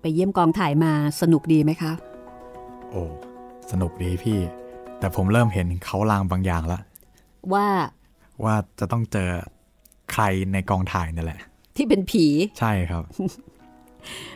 [0.07, 1.93] ไปเยี่ยมกองถ่ายมาสนุกดีไหมคะ
[2.91, 3.03] โอ้
[3.71, 4.39] สนุกดีพี่
[4.99, 6.83] แต่ผมเริ่มเห็นเขาลางบางอย่างแล้ว
[7.53, 7.67] ว่า
[8.45, 9.31] ว่าจะต้องเจอ
[10.13, 11.41] ใครในกองถ่ายนั่นแหละ
[11.77, 12.27] ที่เป็นผี
[12.59, 13.03] ใช่ครับ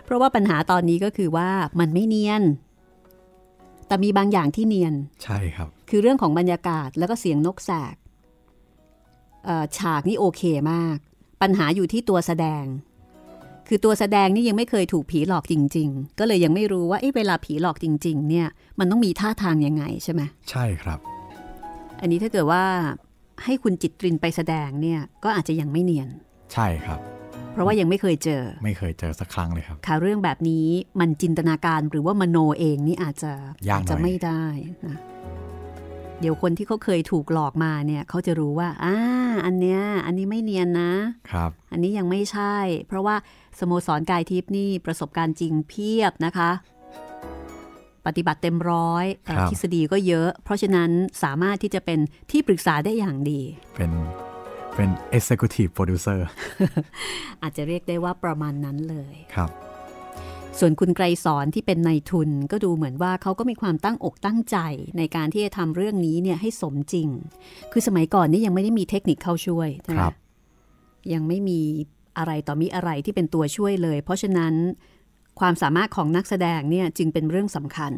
[0.04, 1.48] เพราะว่าปัญหาตอนนี้ก็คือว่า
[1.80, 2.42] มันไม่เนียน
[3.86, 7.96] แต่มีบางอย่างที่เนียน ใช่ครับ คือเรื่องของบรรยากาศแล้วก็เสียงนกแสก
[9.44, 10.96] เอ่อฉากนี่โอเคมาก
[11.42, 12.64] ปัญหาอยู่ที่ตัวแสดง
[13.68, 18.46] คือตัวแสดงนี่ยังไม่เคยถูกผีหลอกจริง ๆ ก็เลยยังไม่รู้ว่าเอ๊ะเวลาผีหลอกจริง ๆ เนี่ย
[18.78, 20.98] มันต้องมีท่าทางยังไงใช่ไหมใช่ครับ
[22.00, 22.64] อันนี้ถ้าเกิดว่า
[23.44, 26.08] ให้คุณจิตรินไปแสดงเนี่ยก็อาจจะยังไม่เนียน
[26.52, 27.00] ใช่ครับ
[27.52, 30.66] เพราะว่ายังไม่เคยเจอ ไม่เคยเจอสักครั้งเลยครับค่ะเรื่องแบบนี้
[31.00, 33.32] มันจินตนาการหรือว่ามโนเองนี่อาจจะ
[33.68, 34.44] ยากหน่อยอาจจะไม่ได้
[34.86, 34.96] นะ
[36.20, 38.94] เดี๋ยวคนที่เขาเคยถูกหลอกมาเนี่ยเขาจะรู้ว่าอ่า
[39.46, 40.92] อันเนี้ยอันนี้ไม่เนียนนะ
[41.30, 42.56] ครับ อันนี้ยังไม่ใช่
[42.88, 43.16] เพราะว่า
[43.58, 46.50] สโมสรกายทิพย์นี่ประสบการณ์จริงเพียบนะคะ
[48.06, 50.90] ปฏิบัติเต็มร้อยเอ่อครับทฤษฎีก็เยอะ เพราะฉะนั้น
[51.22, 51.98] สามารถที่จะเป็น
[52.30, 53.40] ที่ปรึกษาได้อย่างดี
[53.76, 53.92] เป็น
[54.74, 56.18] เป็น executive producer
[57.42, 59.50] อาจจะเรียกได้ว่าประมาณนั้นเลยครับ
[60.62, 64.56] ส่วนคุณไกรสอนที่เป็นนายทุนก็ดูเหมือนว่าเขาก็มีความตั้งอกตั้งใจ
[64.98, 67.08] ในการที่จะทำเรื่องนี้เนี่ยให้สมจริง
[67.72, 70.14] คือสมัยก่อนนี่ยังไม่ได้มีเทคนิคเข้าช่วยใช่ไหมครับ
[71.12, 71.60] ยังไม่มี
[72.18, 74.54] อะไรต่อมีอะไรที่เป็นตัวช่วยเลย เพราะฉะนั้น
[75.40, 77.92] ความสามารถของนักแสดงเนี่ยจึงเป็นเรื่องสำคัญ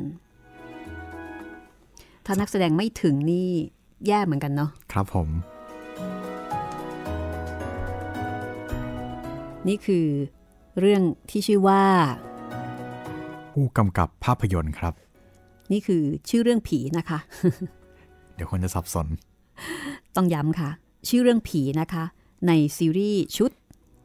[2.27, 3.49] ถ้านักแสดงไม่ถึงนี่
[4.07, 5.29] แย่เหมือนกันเนาะครับผม
[9.69, 10.07] นี่คือ
[10.81, 11.83] เรื่องที่ชื่อว่า
[13.53, 14.95] ผู้กำกับภาพยนตร์ครับ
[15.73, 17.19] นี่คือชื่อเรื่องผีนะคะ
[18.35, 19.07] เดี๋ยวคนจะสับสน
[20.17, 20.71] ต้องย้ำค่ะ
[21.09, 22.05] ชื่อเรื่องผีนะคะ
[22.47, 23.51] ในซีรีส์ชุด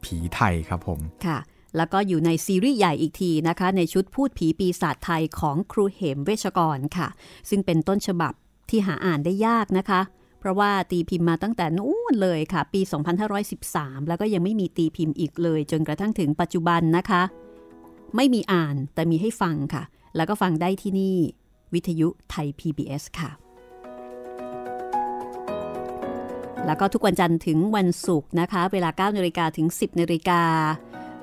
[0.04, 1.38] ผีไทยครับผมค่ะ
[1.76, 7.08] แล้วก็อยู่ในซีรีส์ใหญ่อีกทีนะคะ ในชุดพูดผีปีศาจไทยของครูเหมเวชกรค่ะ
[7.48, 8.32] ซึ่งเป็นต้นฉบับ
[8.70, 10.00] ที่หาอ่านได้ยากนะคะ
[10.40, 12.80] เพราะว่าตีพิมพ์มาตั้งแต่นู้นเลยค่ะ ปี
[13.44, 17.22] 2513 แล้วก็ยังไม่มีตีพิมพ์อีกเลย จนกระทั่งถึงปัจจุบันนะคะ
[18.16, 19.82] ไม่มีอ่านแต่มีให้ฟังค่ะ
[20.16, 21.16] แล้วก็ฟังได้ที่นี่
[21.74, 23.30] วิทยุไทย PBS ค่ะ
[26.66, 30.42] แล้วก็ทุกวันจันทร์ถึงวันศุกร์นะคะ เวลา9นาฬิกาถึง 10นาฬิกา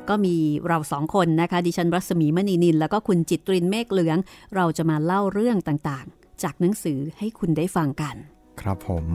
[0.09, 0.35] ก็มี
[0.67, 4.17] เราสองคนนะคะ ดิฉันรัศมีมณีนิน แล้วก็คุณจิตรินเมฆเหลือง
[4.55, 8.15] เราจะมาเล่าเรื่องต่างๆ จากหนังสือให้คุณได้ฟังกัน
[8.61, 9.05] ครับผม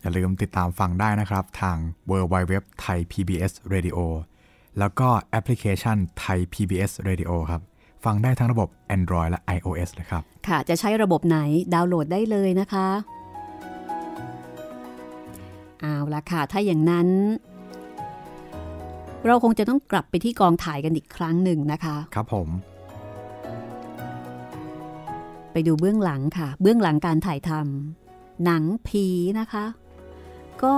[0.00, 1.76] อย่าลืมติดตามฟังได้นะครับ ทาง
[2.10, 3.98] w w w t h a i PBS Radio
[4.78, 7.62] แล้วก็แอปพลิเคชันไทย PBS Radio ครับ
[8.04, 11.38] ฟังได้ทั้งระบบ Android และ iOS เลยครับ ค่ะ จะใช้ระบบไหน
[11.74, 12.88] ดาวน์โหลดได้เลยนะคะ
[15.80, 17.08] เอาละค่ะ ถ้าอย่างนั้น
[19.26, 22.48] เราคงจะต้องกลับไปที่กองถ่ายกันอีกครั้งหนึ่งนะคะ ครับผม
[25.52, 29.06] ไปดูเบื้องหลังค่ะ เบื้องหลังการถ่ายทำหนังผี
[29.40, 29.64] นะคะ
[30.62, 30.76] ก็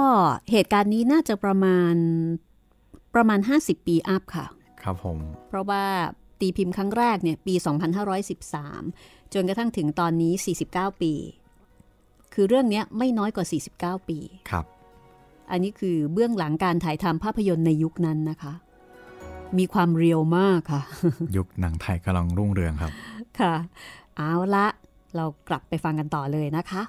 [0.51, 1.95] เหตุการณ์นี้น่าจะประมาณ
[3.15, 4.47] ประมาณ 50 ปีอัพค่ะ
[4.83, 5.85] ครับผม เพราะว่า
[6.41, 7.55] ตีพิมพ์ครั้งแรกเนี่ยปี
[8.45, 10.33] 2513 จนกระทั่งถึงตอนนี้
[10.69, 11.13] 49 ปี
[12.35, 14.19] คือเรื่องเนี้ยไม่น้อยกว่า 49 ปี
[14.51, 14.65] ครับ
[15.51, 18.53] อันนี้คือเบื้องหลังการถ่ายทำภาพยนตร์ในยุคนั้นนะคะ
[19.59, 20.83] มีความเรียวมากค่ะ
[21.37, 22.93] ยุคหนังไทยกำลังรุ่งเรืองครับ
[23.41, 23.55] ค่ะ
[24.17, 24.67] เอาละ
[25.17, 26.83] เรากลับไปฟังกันต่อเลยนะคะ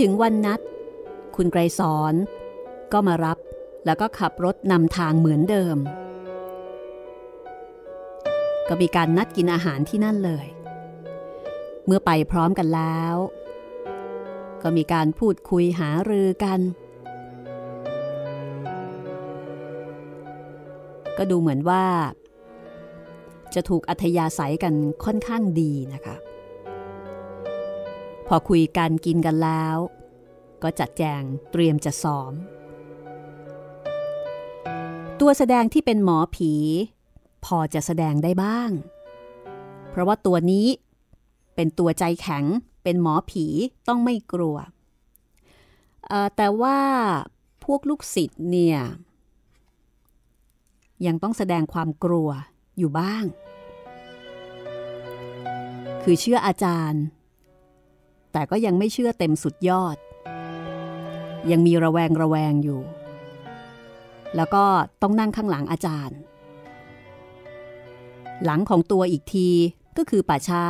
[0.00, 0.60] ถึงวันนัด
[1.36, 2.14] คุณไกรสอน
[2.92, 3.38] ก็มารับ
[3.86, 5.76] แล้วก็ขับรถนำทางเหมือนเดิม
[8.68, 10.46] ก็มีการนัดกินอาหารที่นั่นเลย
[11.86, 13.16] เมื่อไปพร้อมกันแล้ว
[14.62, 16.60] ก็มีการพูดคุยหารือกัน
[21.18, 21.84] ก็ดูเหมือนว่า
[23.54, 24.74] จะถูกอัธยาศัยกัน
[25.04, 26.16] ค่อนข้างดีนะคะ
[28.28, 29.76] พอคุยกันกินกันแล้ว
[30.62, 31.22] ก็จัดแจง
[31.52, 32.32] เตรียมจะซ้อม
[35.20, 36.52] ตัวแสดงที่เป็นหมอผี
[37.44, 38.70] พอจะแสดงได้บ้าง
[39.90, 40.66] เพราะว่าตัวนี้
[41.54, 42.44] เป็นตัวใจแข็ง
[42.82, 43.46] เป็นหมอผี
[43.88, 44.56] ต้องไม่กลัว
[46.36, 46.78] แต่ว่า
[47.64, 48.78] พวกลูกศิษย์เนี่ย
[51.06, 52.28] ยังต้องแสดงความกลัว
[52.78, 53.24] อยู่บ้าง
[56.02, 57.02] คือเชื่ออาจารย์
[58.36, 59.96] แต่ก็ยังไม่เชื่อเต็มสุดยอด
[61.50, 62.80] ยังมีระแวงระแวงอยู่
[64.36, 64.64] แล้วก็
[65.02, 66.18] ต้องนั่งข้างหลังอาจารย์
[68.44, 69.48] หลังของตัวอีกที
[69.96, 70.64] ก็คือป่าช้า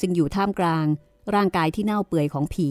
[0.00, 0.86] ซึ่งอยู่ท่ามกลาง
[1.34, 2.68] ร่างกายที่เน่าเปื่อยของผี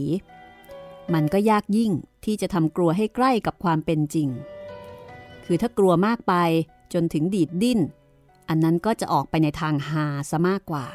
[1.14, 1.92] มันก็ยากยิ่ง
[2.26, 4.30] ที่จะทำกลัวให้ใกล้กับความเป็นจริง
[5.46, 6.34] คือถ้ากลัวมากไป
[6.94, 7.80] จนถึงดีดดิ้น
[8.50, 10.86] อันนั้นก็จะออกไปในทางฮาซะมากกว่า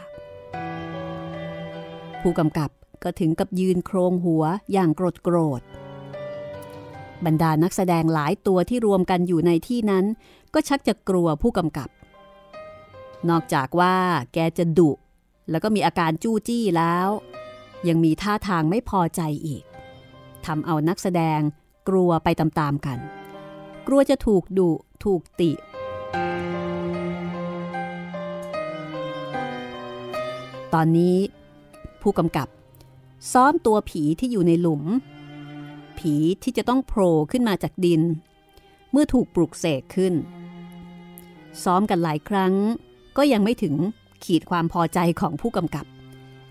[2.22, 2.70] ผู้กำกับ
[3.04, 5.62] ก็ถึงกับยืนโครงหัวอย่างโกรธโกรธ
[7.24, 10.04] บรรดานักแสดงหลายตัวที่รวมกันอยู่ในที่นั้น
[10.54, 11.88] ก็ชักจะกลัวผู้กำกับ
[13.30, 13.94] นอกจากว่า
[14.34, 14.90] แกจะดุ
[15.50, 17.08] แล้วก็มีอาการจู้จี้แล้ว
[17.88, 19.64] ยังมีท่าทางไม่พอใจอีก
[20.46, 21.40] ทำเอานักแสดง
[21.88, 22.98] กลัวไปตามๆกัน
[23.86, 24.70] กลัวจะถูกดุ
[25.04, 25.50] ถูกติ
[30.74, 31.16] ตอนนี้
[32.02, 32.48] ผู้กำกับ
[33.32, 34.82] ซ้อมตัวผีที่อยู่ในหลุม
[35.98, 38.02] ผีที่จะต้องโผล่ขึ้นมาจากดิน
[38.90, 40.14] เมื่อถูกปลุกเสกขึ้น
[41.62, 42.54] ซ้อมกันหลายครั้ง
[43.16, 43.74] ก็ยังไม่ถึง
[44.24, 45.86] ขีดความพอใจของผู้กำกับ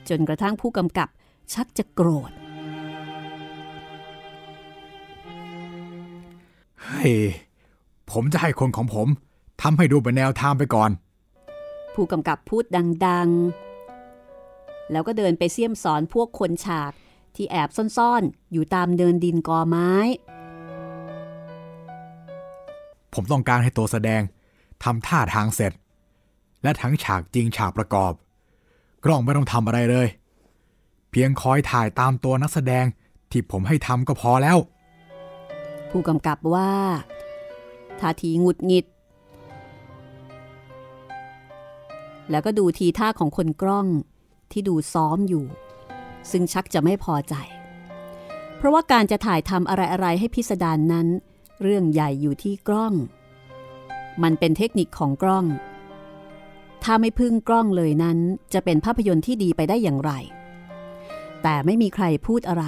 [0.10, 1.10] จนกระทั่งผู้กำกับ
[1.54, 2.32] ชักจะโกรธ
[6.84, 7.16] เฮ้ย
[8.12, 9.08] ผมจะให้คนของผม
[9.62, 10.92] ทำให้ดูเป็นแนวทางไปก่อน
[11.94, 12.64] ผู้กำกับพูด
[13.06, 13.73] ดัง ๆ
[14.92, 16.92] แล้วก็เดินไปเสี่ยมสอนพวกคนฉาก
[17.36, 19.92] ที่แอบซ่อนๆ อยู่ตามเดินดินกอไม้
[23.14, 24.22] ผมต้องการให้ตัวแสดง
[24.84, 25.72] ทำท่าทางเสร็จ
[26.64, 28.14] และทั้งฉากจริงฉากประกอบ
[29.04, 30.08] กล้องไม่ต้องทำอะไรเลย
[31.12, 32.86] เพียงคอยถ่ายตามตัวนักแสดง
[33.32, 34.58] ที่ผมให้ทำก็พอแล้ว
[35.90, 36.72] ผู้กำกับว่า
[38.00, 38.86] ท่าทีหงุดหงิด
[42.32, 43.88] แล้วก็ดูทีท่าของคนกล้อง
[44.54, 45.46] ที่ดูซ้อมอยู่
[46.32, 47.36] ซึ่งชักจะไม่พอใจ
[48.58, 51.08] เพราะว่าการจะถ่ายทำอะไรๆให้พิสดารนนั้น
[51.62, 52.94] เรื่องใหญ่อยู่ที่กล้อง
[54.24, 55.46] มันเป็นเทคนิคของกล้อง
[56.84, 58.18] ถ้าไม่พึ่งกล้องเลยนั้น
[58.54, 60.12] จะเป็นภาพยนตร์ที่ดีไปได้อย่างไร
[61.44, 62.66] แต่ไม่มีใครพูดอะไร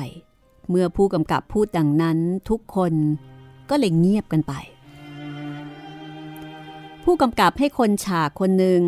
[0.69, 2.17] เมื่อผู้กำกับพูดดังนั้น
[2.49, 2.93] ทุกคน
[3.69, 4.53] ก็เลยเงียบกันไป
[7.03, 8.81] ผู้กำกับให้คนฉากคนหนึ่ง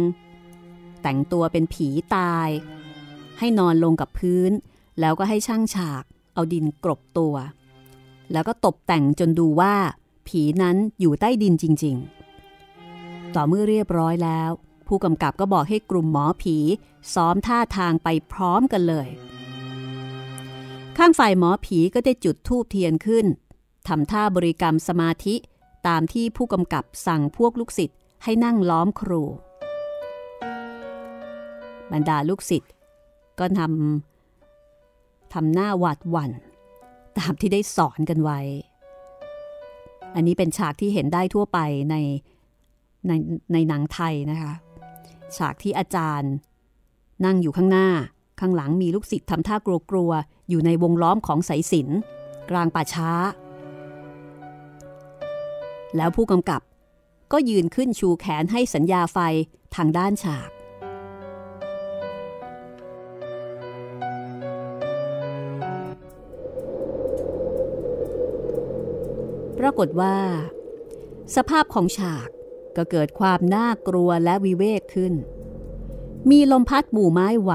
[1.01, 2.49] แต่งตัวเป็นผีตาย
[3.39, 4.51] ให้นอนลงกับพื้น
[4.99, 7.35] แล้วก็ให้ช่างฉาก เอาดินกรบตัว
[8.31, 9.75] แล้วก็ตกแต่งจนดูว่า
[10.27, 11.95] ผีนั้นอยู่ใต้ดินจริง
[12.65, 14.49] ๆ ต่อเมื่อเรียบร้อยแล้ว
[14.87, 16.57] ผู้กำกับก็บอกให้กลุ่มหมอผี
[17.13, 19.07] ซ้อมท่าทางไปพร้อมกันเลย
[20.97, 23.25] ข้างฝ่ายหมอผีก็ได้จุดธูปเทียนขึ้น
[23.87, 25.35] ทำท่าบริกรรมสมาธิ
[25.87, 29.23] ตามที่ผู้กำกับสั่งพวกลูกศิษย์ให้นั่งล้อมครู
[31.91, 32.71] บรรดาลูกศิษย์
[33.39, 36.31] ก็ทำทำหน้าหวาดหวัน่น
[37.17, 38.39] ตามที่ได้สอนกันไว้
[40.15, 41.59] อันนี้เป็นฉากที่เห็นได้ทั่วไป
[41.89, 41.95] ใน
[43.07, 43.11] ใน
[43.53, 44.53] ในหนังไทยนะคะ
[45.37, 46.33] ฉากที่อาจารย์
[47.25, 47.87] นั่งอยู่ข้างหน้า
[48.39, 49.55] ข้างหลังมีลูกศิษย์ทำท่า
[49.91, 51.87] กลัวๆ อยู่ในวงล้อมของสายสิน
[52.49, 53.11] กลางป่าช้า
[55.97, 56.61] แล้วผู้กำกับ
[57.31, 59.17] ก็ยืนขึ้นชูแขนให้สัญญาไฟ
[59.75, 70.17] ทางด้านฉากากฏว่า
[71.35, 72.27] สภาพของฉาก
[72.77, 75.13] ก็เกิดความน่ากลัวและวิเวกขึ้น
[76.29, 77.51] มีลมพัดหมู่ไม้ไหว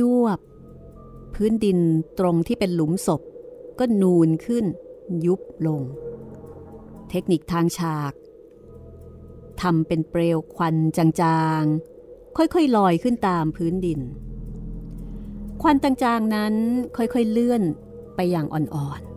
[0.00, 0.38] ยวบ
[1.34, 1.78] พื้นดิน
[2.18, 3.20] ตรงที่เป็นหลุมศพ
[3.78, 4.64] ก็นูนขึ้น
[5.26, 5.82] ยุบลง
[7.10, 8.12] เทคนิคทางฉาก
[9.62, 14.00] ทำเป็นเปลวควันจางๆ ค่อยๆลอยขึ้นตามพื้นดิน
[15.62, 16.54] ควันจางๆนั้น
[16.96, 17.62] ค่อยๆเลื่อน
[18.14, 19.15] ไปอย่างอ่อนๆ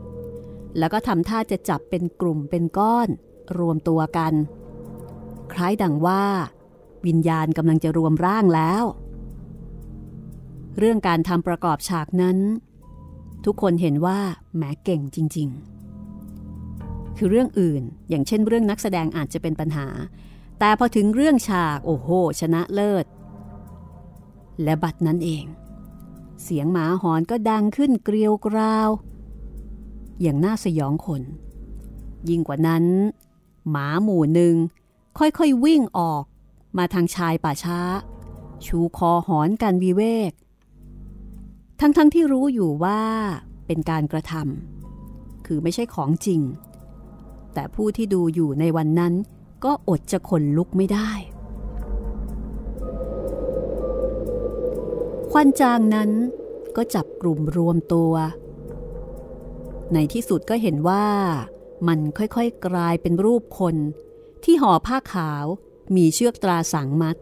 [0.78, 3.10] แล้วก็ทำท่าจะจับเป็นกลุ่มเป็นก้อน
[3.58, 4.34] รวมตัวกัน
[5.54, 6.24] คล้ายดังว่า
[7.06, 8.84] วิญญาณกำลังจะรวมร่างแล้ว
[10.78, 12.38] เรื่องการทำประกอบฉากนั้น
[13.46, 14.20] ทุกคนเห็นว่า
[14.56, 19.88] แหมเก่งจริง ๆ คือเรื่องอื่น อย่างเช่น เรื่องนักแสดงอาจจะเป็นปัญหา
[20.60, 22.10] แต่พอถึงเรื่องฉากโอ้โห
[22.40, 23.06] ชนะเลิศ
[24.64, 25.46] และบัตดนั้นเอง
[26.44, 28.90] เสียงหมาหอนก็ดังขึ้นเกลียวกราว
[30.22, 31.22] อย่างน่าสยองคน
[32.30, 32.86] ยิ่งกว่านั้น
[33.70, 34.56] หมาหมู่หนึ่ง
[35.18, 36.24] ค่อยๆวิ่งออก
[36.78, 37.80] มาทางชายป่าช้า
[38.66, 40.32] ชูคอหอนกันวิเวก
[41.80, 43.02] ทั้งๆทที่รู้อยู่ว่า
[43.68, 46.42] เป็นการกระทำคือไม่ใช่ของจริง
[47.54, 49.14] แต่ผู้ที่ดูอยู่ในวันนั้น
[49.66, 51.12] ก็อดจะขนลุกไม่ได้
[55.32, 56.12] ควันจางนั้น
[56.76, 58.14] ก็จับกลุ่มรวมตัว
[59.94, 61.06] ในที่สุดก็เห็นว่า
[61.88, 63.76] มันค่อยๆกลายเป็นรูปคน
[64.44, 65.46] ที่ห่อผ้าขาว
[65.96, 67.18] มีเชือกตราสังมัด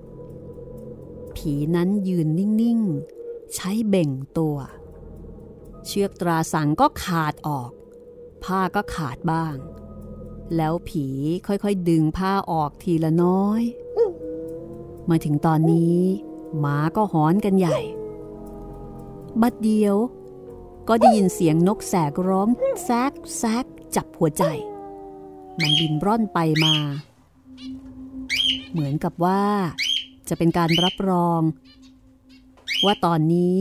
[1.36, 4.58] ผีนั้นยืนนิ่งๆ ใช้เบ่งตัว
[5.86, 7.72] เชือกตราสังก็ขาดออก
[8.44, 9.56] ผ้าก็ขาดบ้าง
[10.56, 11.08] แล้วผี
[11.48, 13.62] ค่อยๆ ดึงผ้าออกทีละน้อย
[15.10, 16.00] มาถึงตอนนี้
[16.60, 17.78] หมาก็หอนกันใหญ่
[19.42, 19.96] บัดเดียว
[20.88, 22.50] ก็ได้ยินเสียงนกแสกร้อง
[22.84, 23.66] แซกแซก
[23.96, 24.44] จับหัวใจ
[25.60, 26.76] มันบินร่อนไปมา
[28.72, 29.44] เหมือนกับว่า
[30.30, 31.42] จะเป็นการรับรอง
[32.86, 33.56] ว่าตอนนี้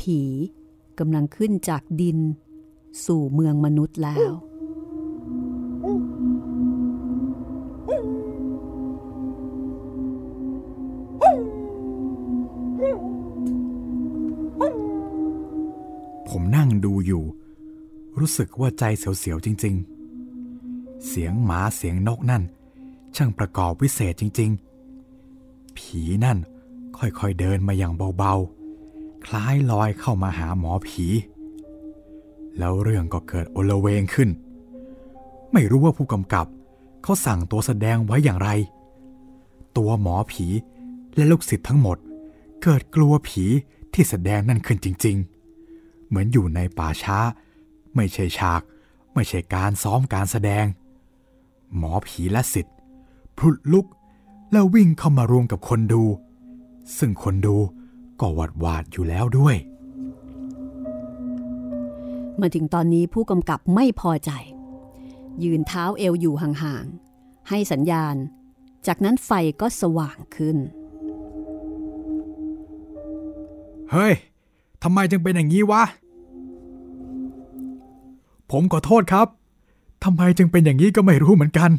[0.00, 0.20] ผี
[0.98, 2.18] กำลังขึ้นจากดิน
[3.06, 4.30] สู่เมืองมนุษย์แล้ว
[16.56, 17.24] นั่งดูอยู่
[18.18, 19.74] รู้สึกว่าใจเสียวๆจริง
[20.40, 22.42] ๆ เสียงหมาเสียงนกนั่น
[23.16, 24.50] ช่างประกอบวิเศษจริง
[25.14, 26.38] ๆ ผีนั่น
[26.98, 31.06] ค่อยๆเดินมาอย่างเบาๆ คล้ายลอยเข้ามาหาหมอผี
[32.58, 34.30] แล้วเรื่องก็เกิดโอลเวงขึ้น
[35.52, 36.46] ไม่รู้ว่าผู้กำกับ
[37.02, 38.50] เขาสั่งตัวแสดงไว้อย่างไร
[39.76, 40.46] ตัวหมอผี
[41.16, 41.98] และลูกศิษย์ทั้งหมด
[42.62, 43.44] เกิดกลัวผี
[43.94, 45.35] ที่แสดงนั่นขึ้นจริง ๆ
[46.08, 47.18] เหมือนอยู่ในป่าช้า
[47.96, 48.62] ไม่ใช่ฉาก
[49.14, 50.64] ไม่ใช่การซ้อมการแสดง
[51.76, 52.76] หมอผีและศิษย์
[53.36, 53.86] พลุดลุก
[54.52, 56.02] แล้ววิ่งเข้ามารวมกับคนดู
[56.98, 57.56] ซึ่งคนดู
[58.20, 59.56] ก็หวาดหวาดอยู่แล้วด้วย
[62.40, 64.30] มาถึงตอนนี้ผู้กำกับไม่พอใจ
[65.44, 68.16] ยืนเท้าเอวอยู่ห่างๆ ให้สัญญาณ
[68.86, 69.30] จากนั้นไฟ
[69.60, 70.56] ก็สว่างขึ้น
[73.92, 74.14] เฮ้ย
[74.82, 75.82] ทำไมจึงเป็นอย่างนี้วะ
[78.50, 79.26] ผมขอโทษครับ
[80.04, 81.70] ทำไมจึงเป็นอย่างนี้ก็ไม่รู้เหมือนกัน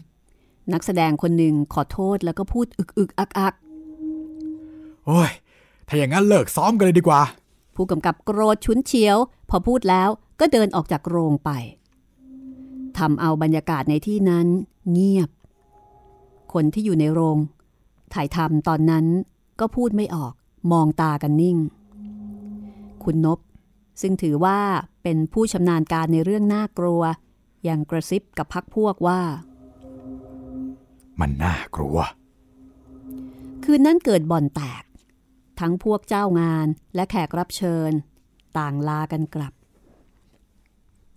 [0.74, 3.54] นักแสดงคนหนึ่งขอโทษแล้วก็พูดอึกอึกอักอัก
[5.06, 5.32] โอ้ย
[5.88, 7.22] ถ้าอย่างนั้นเลิกซ้อมกันเลยดีกว่า
[7.76, 9.18] ผู้กำกับโกรธฉุนเฉียว
[9.50, 11.50] พอพูดแล้วก็เดินออกจากโรงไป
[12.98, 14.48] ทำเอาบรรยากาศในที่นั้น
[14.92, 15.30] เงียบ
[16.54, 17.38] คนที่อยู่ในโรง
[18.14, 19.06] ถ่ายทำตอนนั้น
[19.60, 20.34] ก็พูดไม่ออก
[20.72, 21.58] มองตากันนิ่ง
[23.08, 23.40] คุณนบ
[24.02, 24.60] ซึ่งถือว่า
[25.04, 27.02] เป็นผู้ชำนาญการในเรื่องน่ากลัว
[27.68, 29.22] ยังกระซิบกับพักพวกว่า
[31.20, 31.98] มันน่ากลัว
[33.64, 34.84] คืนนั้นเกิดบ่อนแตก
[35.60, 37.92] ทั้งพวกเจ้างานและแขกรับเชิญ
[38.58, 39.54] ต่างลากันกลับ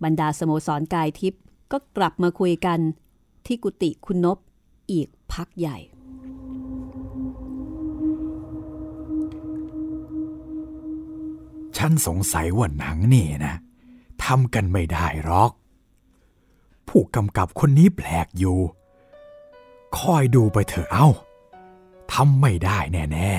[0.03, 2.79] บรรดาสโมสรกายทิพย์ก็กลับมาคุยกัน
[3.45, 4.37] ที่กุฏิคุณนบ
[4.91, 5.77] อีกพักใหญ่
[11.77, 13.55] ฉันสงสัยว่าหนังนี่นะ
[14.23, 15.51] ทำกันไม่ได้หรอก
[16.87, 18.57] ผู้กำกับคนนี้แปลกอยู่
[19.97, 21.07] คอยดูไปเถอะเอ้า
[22.11, 22.77] ทำไม่ได้
[23.13, 23.33] แน่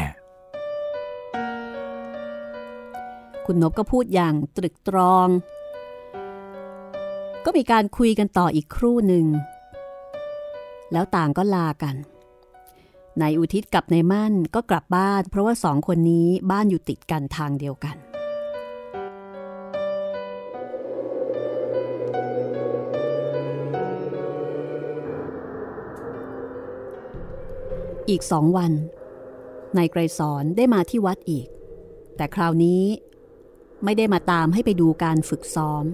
[3.44, 5.28] คุณนบก็พูดอย่างตรึกตรอง
[7.44, 9.26] ก็มีการคุยกันต่ออีกครู่หนึ่ง
[10.92, 11.94] แล้วต่างก็ลากัน
[13.20, 17.96] นายอุทิศกับนายมั่นก็กลับบ้าน เพราะว่าสองคนนี้บ้านอยู่ติดกันทางเดียวกัน
[28.12, 28.72] อีกสองวัน
[29.76, 31.46] นายไกรสอนได้มาที่วัดอีก
[32.16, 32.82] แต่คราวนี้
[33.84, 35.84] ไม่ได้มาตามให้ไปดูการฝึกซ้อม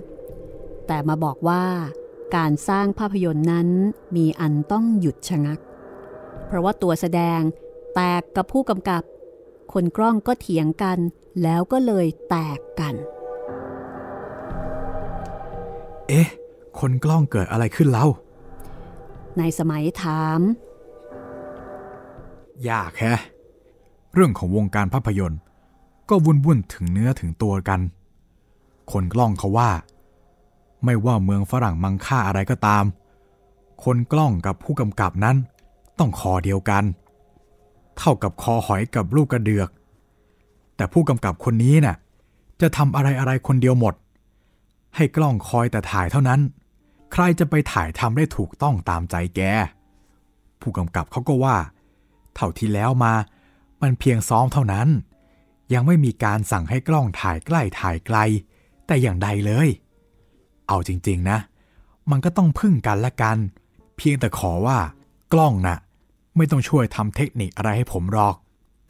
[0.86, 1.64] แต่มาบอกว่า
[2.36, 3.68] การสร้างภาพยนตร์นั้น
[4.16, 5.58] มีอันต้องหยุดชะงัก
[6.46, 7.40] เพราะว่าตัวแสดง
[7.94, 9.02] แตกกับผู้กำกับ
[9.72, 10.98] คนกล้องก็เถียงกัน
[11.42, 16.28] แล้วก็เลยแตกกันๆเอ๊ะ
[16.80, 18.06] คนกล้องเกิดอะไรขึ้นเล่า
[19.38, 20.40] ในสมัยถาม
[22.70, 23.20] ยากแฮะ
[24.14, 25.40] เรื่องของวงการภาพยนตร์
[26.09, 27.80] ก็วุ่นวุ่นถึงเนื้อถึงตัวกัน
[28.92, 29.70] คนกล้องเขาว่า
[30.84, 32.84] ไม่ว่าเมืองฝรั่งมังค่าอะไรก็ตาม
[33.84, 35.36] คนกล้องกับผู้กำกับนั้น
[35.98, 36.84] ต้องคอเดียวกัน
[37.98, 39.68] เท่ากับคอหอยกับลูกกระเดือก
[40.76, 41.96] แต่ผู้กำกับคนนี้น่ะ
[42.61, 43.94] จะทำอะไรอะไรคนเดียวหมด
[44.96, 46.40] ให้กล้องคอยแต่ถ่ายเท่านั้น
[47.12, 49.40] ใครจะไปถ่ายทำได้ถูกต้องตามใจแก
[50.61, 51.56] ผู้กำกับเขาก็ว่า
[52.39, 53.14] เท่าที่แล้วมา
[53.82, 54.89] มันเพียงซ้อมเท่านั้น
[55.74, 58.18] ยังไม่มีการสั่งให้กล้องถ่ายใกล้ถ่ายไกล
[58.86, 59.68] แต่อย่างใดเลย
[60.68, 61.39] เอาจริงๆนะ
[62.11, 63.39] มันก็ต้องพึ่งกันละกัน
[63.97, 64.78] เพียงแต่ขอว่า
[65.32, 65.78] กล้องนะ่ะ
[66.36, 68.36] ไม่ต้องช่วยทำเทคนิคอะไรให้ผมหรอก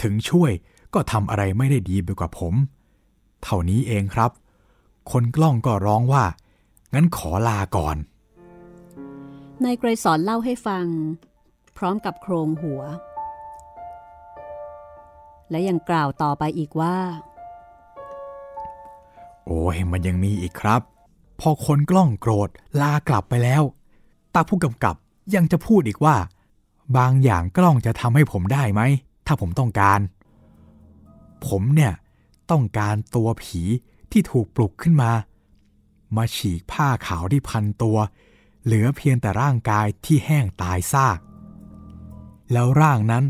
[0.02, 0.50] ถึงช่วย
[0.94, 2.54] ก็ทำอะไรไม่ได้ดีไปกว่าผม
[3.42, 4.30] เท่านี้เองครับ
[5.10, 6.24] คนกล้องก็ร้องว่า
[6.94, 7.96] งั้นขอลาก่อน
[9.64, 10.86] นายไกรสอนเล่าให้ฟัง
[11.76, 12.80] พร้อมกับโครงหัว
[15.50, 16.96] และยังกล่าวต่อไปอีกว่า
[19.46, 20.80] โอ้ยมันยังมีอีกครับ
[21.40, 22.48] พอคนกล้องโกรธ
[22.80, 23.62] ลากลับไปแล้ว
[24.34, 24.94] ตาผู้กำกับ
[25.34, 26.16] ยังจะพูดอีกว่า
[26.96, 28.80] บางอย่างกล้องจะทำให้ผมได้ไหม
[29.26, 30.00] ถ้าผมต้องการ
[31.46, 31.92] ผมเนี่ย
[32.50, 33.60] ต้องการตัวผี
[34.12, 35.10] ที่ถูกปลุกขึ้นมา
[36.16, 37.98] มาฉีกผ้าขาวที่พันตัว
[38.64, 41.18] เหลือเพียงแต่ร่างกายที่แห้งตายซาก
[42.52, 43.24] แล้วร่างนั้น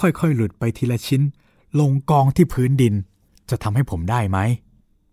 [0.00, 1.22] ค่อยๆ หลุดไปทีละชิ้น
[1.80, 2.94] ลงกองที่พื้นดิน
[3.50, 4.38] จะทำให้ผมได้ไหม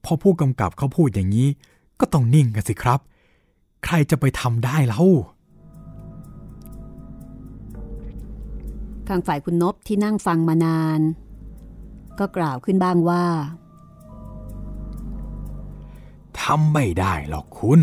[0.05, 1.47] พอผู้กำกับเขาพูดอย่างนี้
[1.99, 2.99] ก็ต้องนิ่งกันสิครับ
[3.85, 5.03] ใครจะไปทำได้เล่า
[9.07, 11.01] ทางฝ่ายคุณนบที่นั่งฟังมานาน
[12.19, 13.25] ก็กล่าวขึ้นบ้างว่า
[16.41, 17.81] ทำไม่ได้หรอกคุณ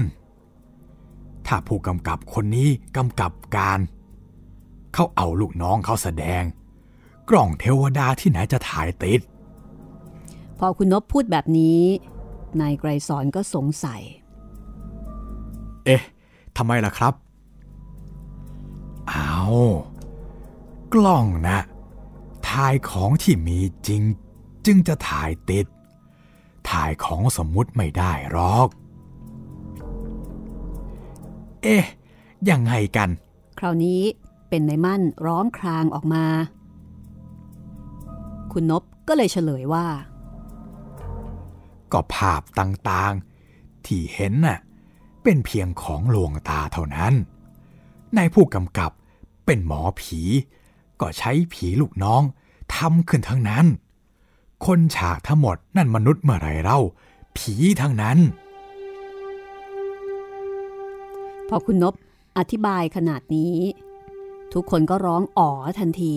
[1.46, 3.80] ถ้าผู้กำกับคนนี้กำกับการ
[4.94, 6.42] เขาเอาลูกน้องเขาแสดง
[7.30, 9.20] กล่องเทวดาที่ไหนจะถ่ายติด
[10.58, 11.82] พอคุณนบพูดแบบนี้
[12.60, 14.02] นายไกรสอนก็สงสัย
[15.84, 16.02] เอ๊ะ
[16.56, 17.14] ทำไมล่ะครับ
[19.08, 19.34] เอา
[20.94, 21.58] กล้องนะ
[22.48, 24.02] ถ่ายของที่มีจริง
[24.66, 25.66] จึงจะถ่ายติด
[26.70, 28.68] ถ่ายของสมมุติไม่ได้หรอก
[31.62, 31.84] เอ๊ะ
[32.50, 33.08] ยังไงกัน
[33.58, 34.02] คราวนี้
[34.48, 36.24] เป็นนายมั่นร้องครางออกมา
[38.52, 39.86] คุณนบก็เลยเฉลยว่า
[41.92, 44.58] ก็ภาพต่างๆ ที่เห็นน่ะ
[45.22, 47.12] เป็นเพียงของลวงตาเท่านั้น
[48.16, 48.90] นายผู้กำกับ
[49.46, 50.20] เป็นหมอผี
[51.00, 52.22] ก็ใช้ผีลูกน้อง
[52.74, 53.66] ทำขึ้นทั้งนั้น
[54.66, 56.78] คนฉากทั้งหมดนั่นมนุษย์เมื่อไรเล่า
[57.36, 58.18] ผีทั้งนั้น
[61.48, 61.94] พอคุณนบ
[62.38, 63.54] อธิบายขนาดนี้
[64.52, 66.14] ทุกคนก็ร้องอ๋อทันที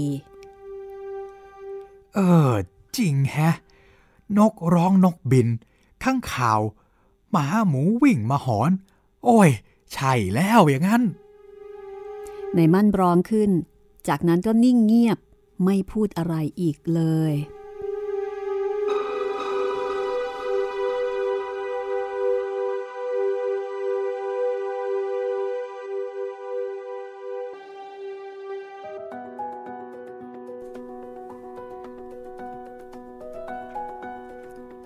[2.14, 2.52] เออ
[2.98, 3.56] จริงแฮะ
[4.38, 5.48] นกร้องนกบิน
[6.04, 6.62] ข้างข่าว
[7.32, 8.72] หมาหมูวิ่งมาหอน
[9.24, 9.50] โอ้ย
[9.94, 11.04] ใช่แล้วอย่างนั้น
[12.56, 13.52] ในมั่นร้องขึ้น
[14.08, 15.20] จากนั้นก็นิ่งเงียบ
[15.66, 17.02] ไม่พูดอะไรอีกเล
[17.32, 17.34] ย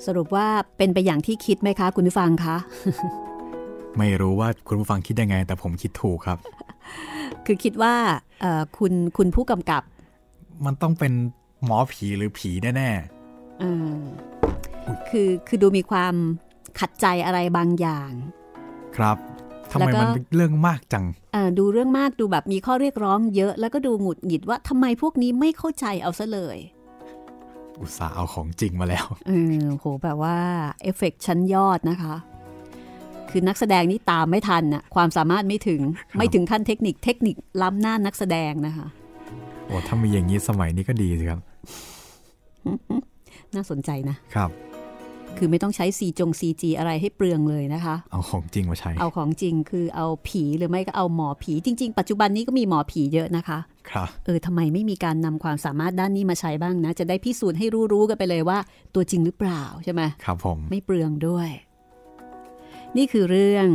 [0.07, 0.47] สรุปว่า
[0.77, 2.57] เป็นไปอย่างที่คิดไหมคะ คุณผู้ฟังคะ
[3.97, 6.37] ไม่รู้ว่าคุณผู้ฟังคิดยังไง แต่ผมคิดถูกครับ
[7.45, 7.95] คือคิดว่า
[8.41, 9.83] เอ่อคุณคุณผู้กำกับ
[10.65, 11.13] มันต้องเป็น
[11.65, 12.89] หมอผีหรือผีแน่
[13.59, 13.95] เออ
[15.09, 16.13] คือคือดูมีความ
[16.79, 19.17] ขัดใจอะไรบางอย่างๆครับ
[19.71, 26.57] ทำแล้วไมก็มันเรื่องมากจังเอ่อดูเรื่องมากดูแบบมีข้อเรียกร้องเยอะ แล้วก็ดูหงุดหงิดว่าทำไมพวกนี้ไม่เข้าใจเอาซะเลย
[27.81, 30.37] อุตส่าห์เอาของจริงมาแล้วเออโหแบบว่า
[30.81, 32.15] เอฟเฟกต์ชั้นยอดนะคะ
[33.29, 38.87] คือนักแสดงนี่ตามไม่ทันน่ะความสามารถไม่ถึงครับไม่ถึงขั้นเทคนิคเทคนิคล้ำหน้านักแสดงนะคะ
[39.65, 41.39] โอ้ถ้ามีอย่างนี้สมัยนี้ก็ดีสิครับ
[43.55, 44.49] น่าสนใจนะครับ
[45.37, 53.59] คือไม่ต้องใช้ซีจง CG อะไรให้เปลืองเลยนะคะ เอาของจริงมาใช้ เอาของจริงคือเอาผีหรือไม่ก็เอาหมอผี จริง ๆ ปัจจุบันนี้ก็มีหมอผีเยอะนะคะ
[53.89, 58.57] ครับ เออทำไมไม่มีการนำความสามารถด้านนี้มาใช้บ้างนะ จะได้พิสูจน์ให้รู้ๆกันไปเลยว่า
[58.95, 61.49] ตัวจริงหรือเปล่าใช่ไหมครับผม ไม่เปลืองด้วย
[62.97, 63.67] นี่คือเรื่อง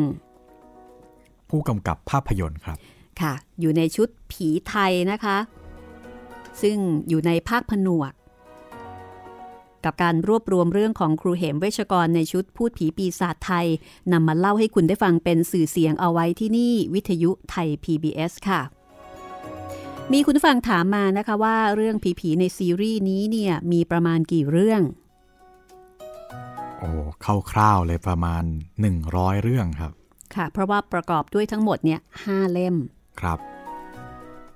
[1.50, 2.78] ผู้กำกับภาพยนตร์ครับ
[3.20, 5.36] ค่ะ อยู่ในชุดผีไทยนะคะ
[6.62, 6.76] ซึ่ง
[7.08, 8.12] อยู่ในภาคผนวก
[9.84, 13.66] กับการรวบรวมเรื่องของครูเหมเวชกรในชุดพูดผีปีศาจไทย
[14.12, 18.60] นำมาเล่าให้คุณได้ฟังเป็นสื่อเสียงเอาไว้ที่นี่วิทยุไทย PBS ค่ะ
[20.12, 24.82] มีคุณผู้ฟังถามมานะคะว่าเรื่องผี ๆ ในซีรีส์นี้เนี่ยมีประมาณกี่เรื่อง
[26.78, 26.90] โอ้
[27.52, 28.42] คร่าวๆเลยประมาณ
[28.92, 29.92] 100 เรื่องครับ
[30.34, 32.76] ค่ะ เพราะว่าประกอบด้วยทั้งหมดเนี่ยห้าเล่ม
[33.20, 33.38] ครับ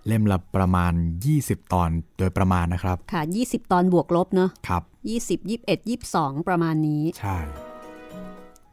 [0.07, 0.93] เล่มละประมาณ
[1.33, 4.83] 20 ตอนโดยประมาณนะครับ ค่ะ 20 ตอนบวกลบเนอะครับ
[5.15, 7.39] 20 21 22 ประมาณนี้ ใช่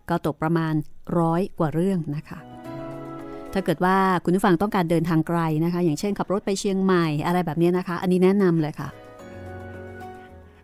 [0.09, 0.73] ก็ตกประมาณ
[1.19, 2.39] ร้อยกว่าเรื่องนะคะ
[3.53, 8.89] ถ้าเกิดว่าคุณผู้ฟังต้องการเดินทางไกลนะคะ อย่างเช่นขับรถไปเชียงใหม่อะไรแบบนี้นะคะ อันนี้แนะนำเลยค่ะ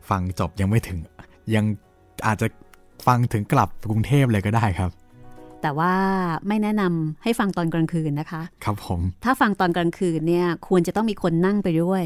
[0.10, 1.00] ฟังจบยังไม่ถึง
[1.56, 1.66] ยัง
[2.28, 2.48] อาจจะ
[3.08, 4.92] ฟังถึงกลับกรุงเทพเลยก็ได้ครับ
[5.62, 5.94] แต่ว่า
[6.48, 12.04] ไม่แนะนำให้ฟังตอนกลางคืนนะคะ ครับผม ถ้าฟังตอนกลางคืนเนี่ยควรจะต้องมีคนนั่งไปด้วย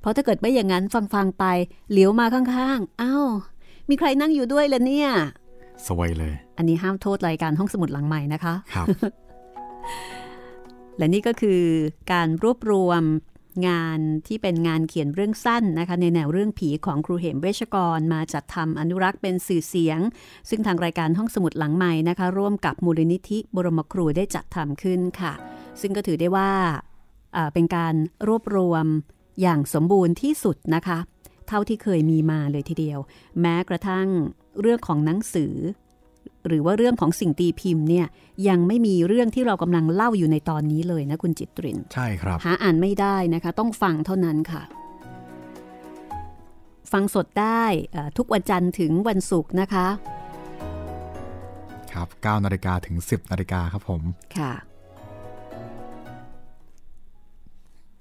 [0.00, 1.44] เพราะถ้าเกิดไม่อย่างนั้นฟังฟังๆไป
[1.90, 3.26] เหลียวมาข้างๆอ้าว
[3.88, 5.08] มีใครนั่งอยู่ด้วยล่ะเนี่ย
[5.86, 8.86] สวยเลย อันนี้ห้ามโทษรายการห้องสมุดหลังใหม่นะคะ ครับ
[10.98, 11.60] และนี่ก็คือ
[12.12, 13.02] การรวบรวม
[13.66, 19.98] งานที่เป็นงานเขียนเรื่องสั้นนะคะ ในแนวเรื่องผีของครูเหมเวชกร มาจัดทำอนุรักษ์เป็นสื่อเสียง
[20.48, 25.32] ซึ่งทางรายการห้องสมุดหลังใหม่นะคะ ร่วมกับมูลนิธิบรมครูได้จัดทำขึ้นค่ะ
[25.80, 26.50] ซึ่งก็ถือได้ว่า
[27.54, 27.94] เป็นการ
[28.28, 28.86] รวบรวม
[29.40, 30.98] อย่างสมบูรณ์ที่สุดนะคะ
[31.48, 32.98] เท่าที่เคยมีมาเลยทีเดียว
[33.40, 34.06] แม้กระทั่ง
[34.60, 35.54] เรื่องของหนังสือ
[36.46, 38.06] หรือว่าเรื่องของสิ่งตีพิมพ์เนี่ย
[38.48, 44.62] ยังไม่มีเรื่องที่เรากำลังเล่าอยู่ในตอนนี้เลยนะคุณจิตริน ใช่ครับ หาอ่านไม่ได้นะคะ ต้องฟังเท่านั้นค่ะ
[46.92, 49.86] ฟังสดได้เอ่อทุกวันจันทร์ถึงวันศุกร์นะคะ
[51.92, 54.02] ครับ9นาฬิกาถึง 10นาฬิกาครับผม
[54.38, 54.52] ค่ะ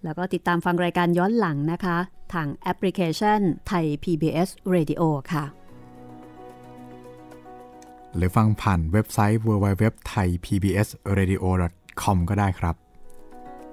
[0.03, 1.97] แล้วก็ติดตามฟังรายการย้อนหลังนะคะ
[2.33, 5.01] ทางแอปพลิเคชันไทย PBS Radio
[5.33, 5.45] ค่ะ
[8.15, 12.75] หรือฟังผ่านเว็บไซต์ www.thaipbsradio.com ก็ได้ครับ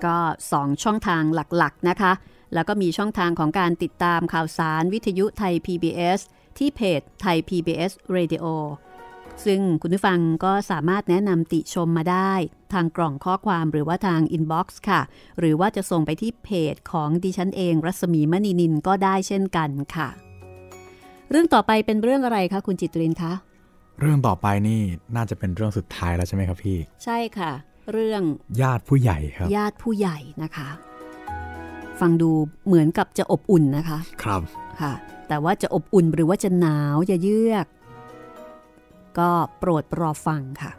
[0.05, 0.19] ก็
[0.51, 2.13] 2 ช่องทางหลักๆนะคะ
[2.55, 6.21] แล้วก็มีช่องทางของการติดตามข่าวสารวิทยุไทย PBS
[6.59, 8.45] ที่เพจไทย PBS Radio
[9.45, 12.33] ซึ่งคุณผู้ฟังก็สามารถแนะนำติชมมาได้
[12.73, 15.01] ทางกล่องข้อความหรือว่าทาง inbox ค่ะ
[15.39, 20.09] หรือว่าจะส่งไปที่เพจของดิฉันเอง รัศมีมณีนินก็ได้เช่นกันค่ะ
[21.31, 23.33] เรื่องต่อไปเป็นเรื่องอะไรคะคุณจิตรินคะ
[24.01, 24.81] เรื่องต่อไปนี่
[25.17, 27.53] น่าจะเป็นเรื่องสุดท้ายแล้วใช่ไหมครับพี่ ใช่ค่ะ
[27.93, 28.23] เรื่อง
[28.63, 30.69] ญาติผู้ใหญ่ครับ ญาติผู้ใหญ่นะคะ
[32.01, 32.31] ฟังดู
[32.67, 34.43] เหมือนกับจะอบอุ่นนะคะ ครับ
[34.81, 34.93] ค่ะ
[35.29, 37.67] แต่ว่าจะอบอุ่นหรือว่าจะหนาวจะเยือก
[39.19, 40.73] ก็โปรดรอฟังค่ะ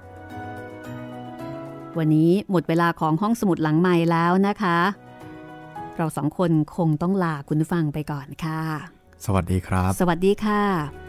[1.97, 4.77] วันนี้หมดเวลาของห้องสมุดหลังใหม่แล้วนะคะ
[5.97, 8.61] เราสองคนคงต้องลาคุณผู้ฟังไปก่อนค่ะ
[9.25, 11.08] สวัสดีครับ สวัสดีค่ะ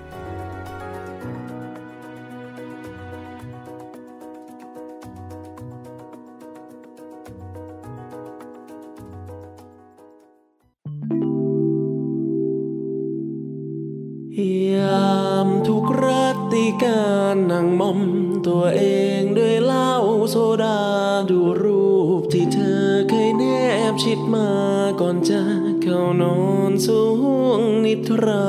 [16.52, 17.02] ติกา
[17.34, 18.00] รนั่งมอม
[18.46, 18.82] ตัวเอ
[19.18, 19.92] งด้วยเหล้า
[20.30, 20.80] โซดา
[21.30, 21.90] ดูรู
[22.20, 23.44] ปที่เธอเคยแน
[23.92, 24.48] บชิดมา
[25.00, 25.42] ก่อนจะ
[25.82, 26.38] เข้านอ
[26.70, 27.02] นสู
[27.58, 28.48] งนิทรา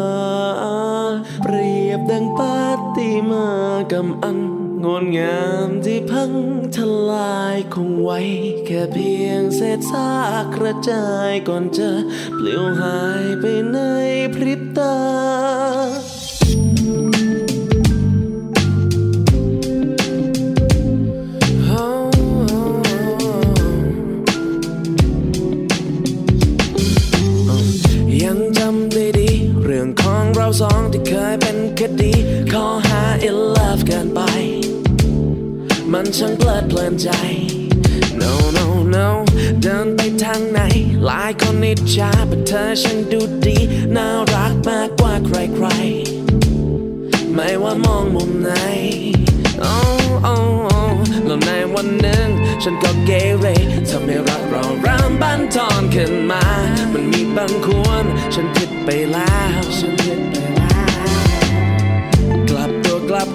[1.44, 2.60] เปรียบดังปา
[2.98, 3.48] ติมา
[3.92, 4.40] กำอัน
[4.84, 6.32] งดงามที่พัง
[6.76, 6.78] ท
[7.10, 8.20] ลายคงไว้
[8.66, 11.90] แค่เพียงเศษซากกระจายก่อนจะ
[12.36, 13.78] เปลิวหายไปใน
[14.36, 14.96] พริบตา
[31.32, 32.14] องที่เคยเป็นคดี
[32.52, 34.20] ข้อหา in love กันไป
[35.92, 37.10] มันช่างเพลิดเพลินใจ
[38.22, 38.66] no no
[38.96, 39.08] no
[39.62, 40.60] เดินไปทางไหน
[41.06, 43.58] หลายคนนิจฉาแต่เธอช่างดูดี
[43.96, 48.52] น่ารักมากกว่าใครๆ ไม่ว่ามองมุมไหน
[49.72, 50.92] oh, oh, oh
[51.26, 52.28] แล้วในวันหนึ่ง
[52.64, 53.46] ฉันก็เกเร
[53.90, 56.44] ทำให้รักเราเริ่มบันทอนขึ้นมา
[56.94, 60.61] มันมีบางควร ฉันผิดไปแล้ว ฉันผิดไปแล้ว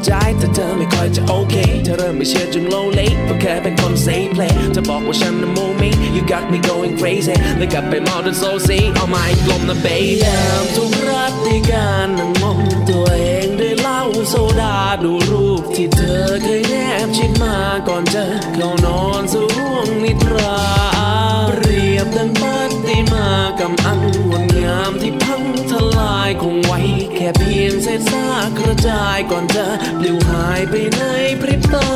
[0.07, 1.55] ใจแต่เธอไม่ค่อยจะโอเค
[1.85, 4.43] เธอเริ่มไม่เชื่อจนโลเลเพราะแค่เป็นคนเสเพล
[4.75, 5.83] จะบอกว่าฉันน่ะโมเม
[6.17, 16.75] you got me going crazy เลยกลับไปเมาจนโซซีเอาไม้กลมนะ baby ยามทุกรัตติกาลนั่งมองตัวเองด้วยเหล้าโซดาดูรูปที่เธอเคยแน
[17.07, 17.57] บชิดมา
[17.89, 20.59] ก่อนจะเข้านอนสู่ห้วงนิทรา
[21.57, 23.27] เปรียบดังประติมา
[23.61, 24.01] กรรมอัน
[24.31, 24.56] งด
[27.99, 29.67] ษซากกระจายก่อนจะ
[29.99, 31.03] ปลิวหายไปใน
[31.41, 31.89] พริบตา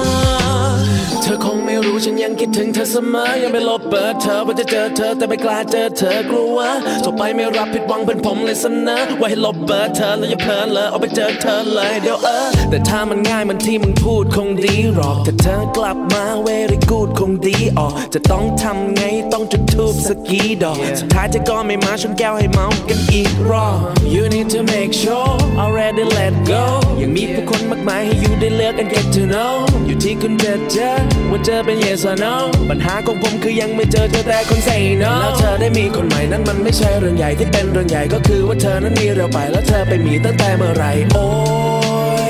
[1.23, 6.59] เธอค ไม่รู้ฉันยังคิดถึงเธอเสมอยังไม่ลบเบอร์เธอว่าจะเจอเธอแต่ไม่กล้าเจอเธอกลัว
[7.03, 19.03] โทรไปไม่รับผิดหวังเป็นผมเลยเสนอว่าให้ลบเบอร์เธอแล้วอย่าเพลินเลยเอาไปเจอเธอเลยเดี๋ยวเออแต่ถ้ามันง่ายเหมันที่มึงพูดคงดีหรอกแต่เธอกลับมาเวริกูดคงดีออกจะต้องทำไง
[19.33, 23.79] ต้องจุดทูบสกกีดอกสุดท้ายเธอก็ไม่มาชนแก้วให้เมากันอีกรอบ
[24.15, 25.33] You need to make sure
[25.63, 26.65] already let go
[27.01, 29.55] ยังมีผู้คนมากมายให้อยู่ได้เลือก and get to know
[29.87, 30.91] อยู่ที่คุณจะเจอ
[31.31, 32.35] ว่าเจอเป็น yes or no
[32.71, 41.29] ปัญหาของผมคือยังไม่เจอเจอแต่คน say no แล้วเธอได้มีคนใหม่นั้นมันไม่ใช่เรื่องใหญ่ที่เป็นเรื่องใหญ่ก็คือว่าเธอนั้นมีเราไปแล้วเธอไปมีตั้งแต่เมื่อไรโอ้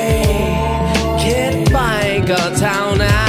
[0.02, 0.08] ย
[1.22, 1.78] คิดไป
[2.30, 3.22] ก็เท่านั้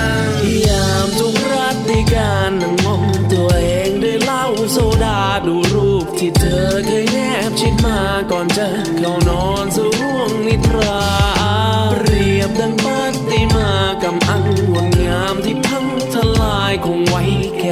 [0.00, 3.02] นพยายามทุกรัตติการนั่งมอง
[3.32, 7.18] ตัวเองด้วยเหล้าโซดาดูรูปที่เธอเคยแน
[7.48, 7.98] บชิดมา
[8.30, 8.68] ก่อนเจอ
[8.98, 11.31] เขานอนสู่วงนิทรา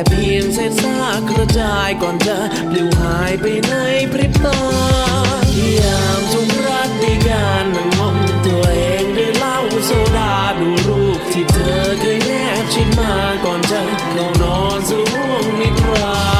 [0.08, 2.38] เพียงเศษซากกระจายก่อนจะ
[2.70, 3.74] ปลิวหายไปใน
[4.12, 4.60] พริบตา
[5.80, 12.32] ยามทุกรัตติการนั่งมองตัวเองด้วยเหล้าโซดาดูรูปที่เธอเคยแน
[12.62, 16.39] บชิดมาก่อนจะเข้านอนสู่ห้วงนิทรา